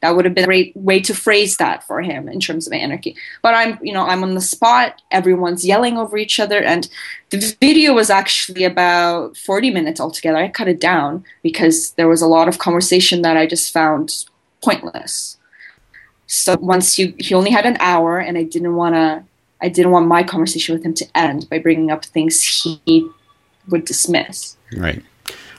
that 0.02 0.16
would 0.16 0.24
have 0.24 0.34
been 0.34 0.44
a 0.44 0.46
great 0.48 0.76
way 0.76 1.00
to 1.00 1.14
phrase 1.14 1.56
that 1.58 1.86
for 1.86 2.02
him 2.02 2.28
in 2.28 2.40
terms 2.40 2.66
of 2.66 2.72
anarchy. 2.72 3.16
But 3.40 3.54
I'm, 3.54 3.78
you 3.82 3.92
know, 3.92 4.04
I'm 4.04 4.24
on 4.24 4.34
the 4.34 4.40
spot. 4.40 5.00
Everyone's 5.12 5.64
yelling 5.64 5.96
over 5.96 6.16
each 6.16 6.40
other, 6.40 6.60
and 6.60 6.88
the 7.30 7.56
video 7.60 7.94
was 7.94 8.10
actually 8.10 8.64
about 8.64 9.36
40 9.36 9.70
minutes 9.70 10.00
altogether. 10.00 10.38
I 10.38 10.48
cut 10.48 10.66
it 10.66 10.80
down 10.80 11.24
because 11.44 11.92
there 11.92 12.08
was 12.08 12.20
a 12.20 12.26
lot 12.26 12.48
of 12.48 12.58
conversation 12.58 13.22
that 13.22 13.36
I 13.36 13.46
just 13.46 13.72
found 13.72 14.24
pointless. 14.62 15.36
So 16.26 16.56
once 16.60 16.98
you, 16.98 17.14
he 17.18 17.34
only 17.34 17.50
had 17.50 17.66
an 17.66 17.76
hour, 17.80 18.18
and 18.18 18.38
I 18.38 18.44
didn't 18.44 18.74
want 18.74 18.94
to. 18.94 19.24
I 19.60 19.68
didn't 19.68 19.92
want 19.92 20.08
my 20.08 20.24
conversation 20.24 20.74
with 20.74 20.84
him 20.84 20.94
to 20.94 21.06
end 21.14 21.48
by 21.48 21.60
bringing 21.60 21.92
up 21.92 22.04
things 22.04 22.42
he 22.42 23.08
would 23.68 23.84
dismiss. 23.84 24.56
Right. 24.76 25.04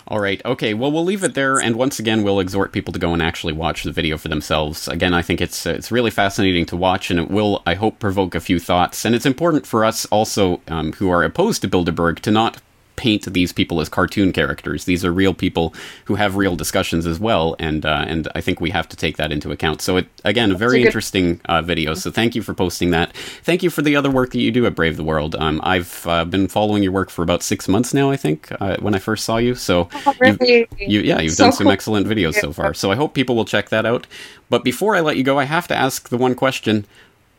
All 0.08 0.20
right. 0.20 0.42
Okay. 0.44 0.74
Well, 0.74 0.92
we'll 0.92 1.06
leave 1.06 1.24
it 1.24 1.36
there, 1.36 1.58
and 1.60 1.78
once 1.78 2.00
again, 2.00 2.24
we'll 2.24 2.42
exhort 2.42 2.74
people 2.74 2.92
to 2.92 3.00
go 3.00 3.13
and 3.13 3.22
actually 3.22 3.54
watch 3.54 3.84
the 3.84 3.92
video 3.92 4.18
for 4.18 4.28
themselves. 4.28 4.88
Again, 4.89 5.13
I 5.13 5.22
think 5.22 5.39
it's 5.39 5.66
it's 5.66 5.92
really 5.92 6.12
fascinating 6.12 6.66
to 6.66 6.76
watch, 6.76 7.10
and 7.10 7.20
it 7.20 7.32
will, 7.32 7.62
I 7.66 7.76
hope, 7.76 8.00
provoke 8.00 8.36
a 8.36 8.42
few 8.42 8.60
thoughts. 8.60 9.06
And 9.06 9.16
it's 9.16 9.26
important 9.26 9.66
for 9.66 9.86
us 9.86 10.06
also, 10.08 10.60
um, 10.68 10.92
who 10.94 11.10
are 11.10 11.24
opposed 11.24 11.62
to 11.62 11.70
Bilderberg, 11.70 12.20
to 12.20 12.32
not 12.32 12.62
paint 12.95 13.32
these 13.34 13.51
people 13.51 13.82
as 13.82 13.89
cartoon 13.89 14.32
characters. 14.32 14.86
These 14.86 15.03
are 15.03 15.12
real 15.12 15.34
people 15.34 15.73
who 16.06 16.15
have 16.15 16.36
real 16.36 16.56
discussions 16.56 17.06
as 17.06 17.19
well, 17.19 17.56
and 17.60 17.86
uh, 17.86 18.06
and 18.08 18.27
I 18.36 18.41
think 18.41 18.62
we 18.62 18.69
have 18.69 18.88
to 18.89 18.97
take 18.97 19.17
that 19.17 19.32
into 19.32 19.51
account. 19.51 19.82
So 19.82 19.97
it 19.97 20.08
again, 20.23 20.51
a 20.51 20.56
very 20.56 20.84
interesting 20.84 21.41
uh, 21.45 21.62
video. 21.62 21.93
So 21.93 22.12
thank 22.12 22.36
you 22.36 22.41
for 22.41 22.53
posting 22.53 22.91
that. 22.91 23.15
Thank 23.43 23.63
you 23.63 23.69
for 23.69 23.82
the 23.82 23.95
other 23.95 24.12
work 24.12 24.32
that 24.32 24.39
you 24.39 24.51
do 24.51 24.65
at 24.65 24.75
Brave 24.75 24.97
the 24.97 25.03
World. 25.03 25.36
Um, 25.36 25.60
I've 25.63 26.06
uh, 26.08 26.25
been 26.25 26.47
following 26.47 26.84
your 26.84 26.91
work 26.91 27.10
for 27.10 27.23
about 27.23 27.43
six 27.43 27.67
months 27.67 27.93
now. 27.93 28.12
I 28.12 28.17
think 28.17 28.51
uh, 28.60 28.77
when 28.77 28.95
I 28.95 28.99
first 28.99 29.25
saw 29.25 29.38
you. 29.38 29.56
So 29.56 29.89
oh, 30.06 30.13
really? 30.19 30.67
you, 30.77 31.01
yeah, 31.01 31.19
you've 31.19 31.34
so 31.34 31.45
done 31.45 31.53
some 31.53 31.65
cool. 31.65 31.73
excellent 31.73 32.08
videos 32.08 32.36
so 32.36 32.53
far. 32.53 32.73
So 32.73 32.91
I 32.91 32.95
hope 32.95 33.13
people 33.13 33.36
will 33.36 33.45
check 33.45 33.69
that 33.69 33.86
out. 33.86 34.08
But 34.49 34.63
before 34.63 34.95
I 34.95 35.01
let 35.01 35.17
you 35.17 35.23
go, 35.23 35.39
I 35.39 35.45
have 35.45 35.67
to 35.69 35.75
ask 35.75 36.10
the 36.10 36.17
one 36.17 36.36
question: 36.36 36.86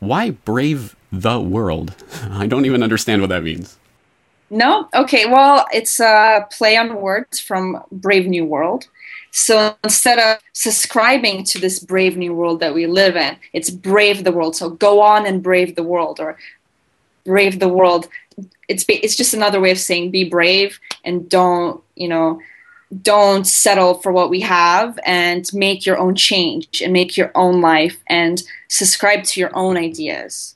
Why 0.00 0.30
Brave 0.30 0.96
the 1.12 1.40
World? 1.40 1.94
I 2.30 2.46
don't 2.46 2.64
even 2.66 2.82
understand 2.82 3.22
what 3.22 3.30
that 3.30 3.44
means. 3.44 3.78
No? 4.54 4.88
Okay, 4.94 5.26
well, 5.26 5.66
it's 5.72 5.98
a 5.98 6.46
play 6.52 6.76
on 6.76 7.00
words 7.00 7.40
from 7.40 7.82
Brave 7.90 8.28
New 8.28 8.44
World. 8.44 8.86
So 9.32 9.74
instead 9.82 10.20
of 10.20 10.40
subscribing 10.52 11.42
to 11.46 11.58
this 11.58 11.80
brave 11.80 12.16
new 12.16 12.32
world 12.32 12.60
that 12.60 12.72
we 12.72 12.86
live 12.86 13.16
in, 13.16 13.36
it's 13.52 13.68
brave 13.68 14.22
the 14.22 14.30
world. 14.30 14.54
So 14.54 14.70
go 14.70 15.00
on 15.00 15.26
and 15.26 15.42
brave 15.42 15.74
the 15.74 15.82
world 15.82 16.20
or 16.20 16.38
brave 17.24 17.58
the 17.58 17.68
world. 17.68 18.06
It's 18.68 18.84
it's 18.88 19.16
just 19.16 19.34
another 19.34 19.58
way 19.58 19.72
of 19.72 19.78
saying 19.80 20.12
be 20.12 20.22
brave 20.22 20.78
and 21.04 21.28
don't, 21.28 21.82
you 21.96 22.06
know, 22.06 22.40
don't 23.02 23.48
settle 23.48 23.94
for 23.94 24.12
what 24.12 24.30
we 24.30 24.40
have 24.42 25.00
and 25.04 25.52
make 25.52 25.84
your 25.84 25.98
own 25.98 26.14
change 26.14 26.80
and 26.80 26.92
make 26.92 27.16
your 27.16 27.32
own 27.34 27.60
life 27.60 27.98
and 28.06 28.40
subscribe 28.68 29.24
to 29.24 29.40
your 29.40 29.50
own 29.52 29.76
ideas. 29.76 30.54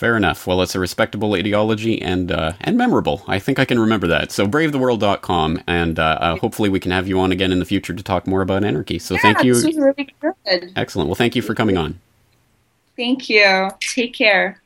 Fair 0.00 0.16
enough. 0.16 0.46
Well, 0.46 0.62
it's 0.62 0.74
a 0.74 0.80
respectable 0.80 1.34
ideology 1.34 2.00
and 2.00 2.32
uh, 2.32 2.54
and 2.62 2.78
memorable. 2.78 3.22
I 3.28 3.38
think 3.38 3.58
I 3.58 3.66
can 3.66 3.78
remember 3.78 4.06
that. 4.06 4.32
So 4.32 4.46
bravetheworld.com, 4.46 5.62
and 5.66 5.98
uh, 5.98 6.02
uh, 6.02 6.36
hopefully 6.38 6.70
we 6.70 6.80
can 6.80 6.90
have 6.90 7.06
you 7.06 7.20
on 7.20 7.32
again 7.32 7.52
in 7.52 7.58
the 7.58 7.66
future 7.66 7.92
to 7.92 8.02
talk 8.02 8.26
more 8.26 8.40
about 8.40 8.64
anarchy. 8.64 8.98
So 8.98 9.16
yeah, 9.16 9.20
thank 9.20 9.44
you. 9.44 9.52
This 9.52 9.66
was 9.66 9.76
really 9.76 10.08
good. 10.22 10.72
Excellent. 10.74 11.10
Well, 11.10 11.16
thank 11.16 11.36
you 11.36 11.42
for 11.42 11.54
coming 11.54 11.76
on. 11.76 12.00
Thank 12.96 13.28
you. 13.28 13.68
Take 13.78 14.14
care. 14.14 14.62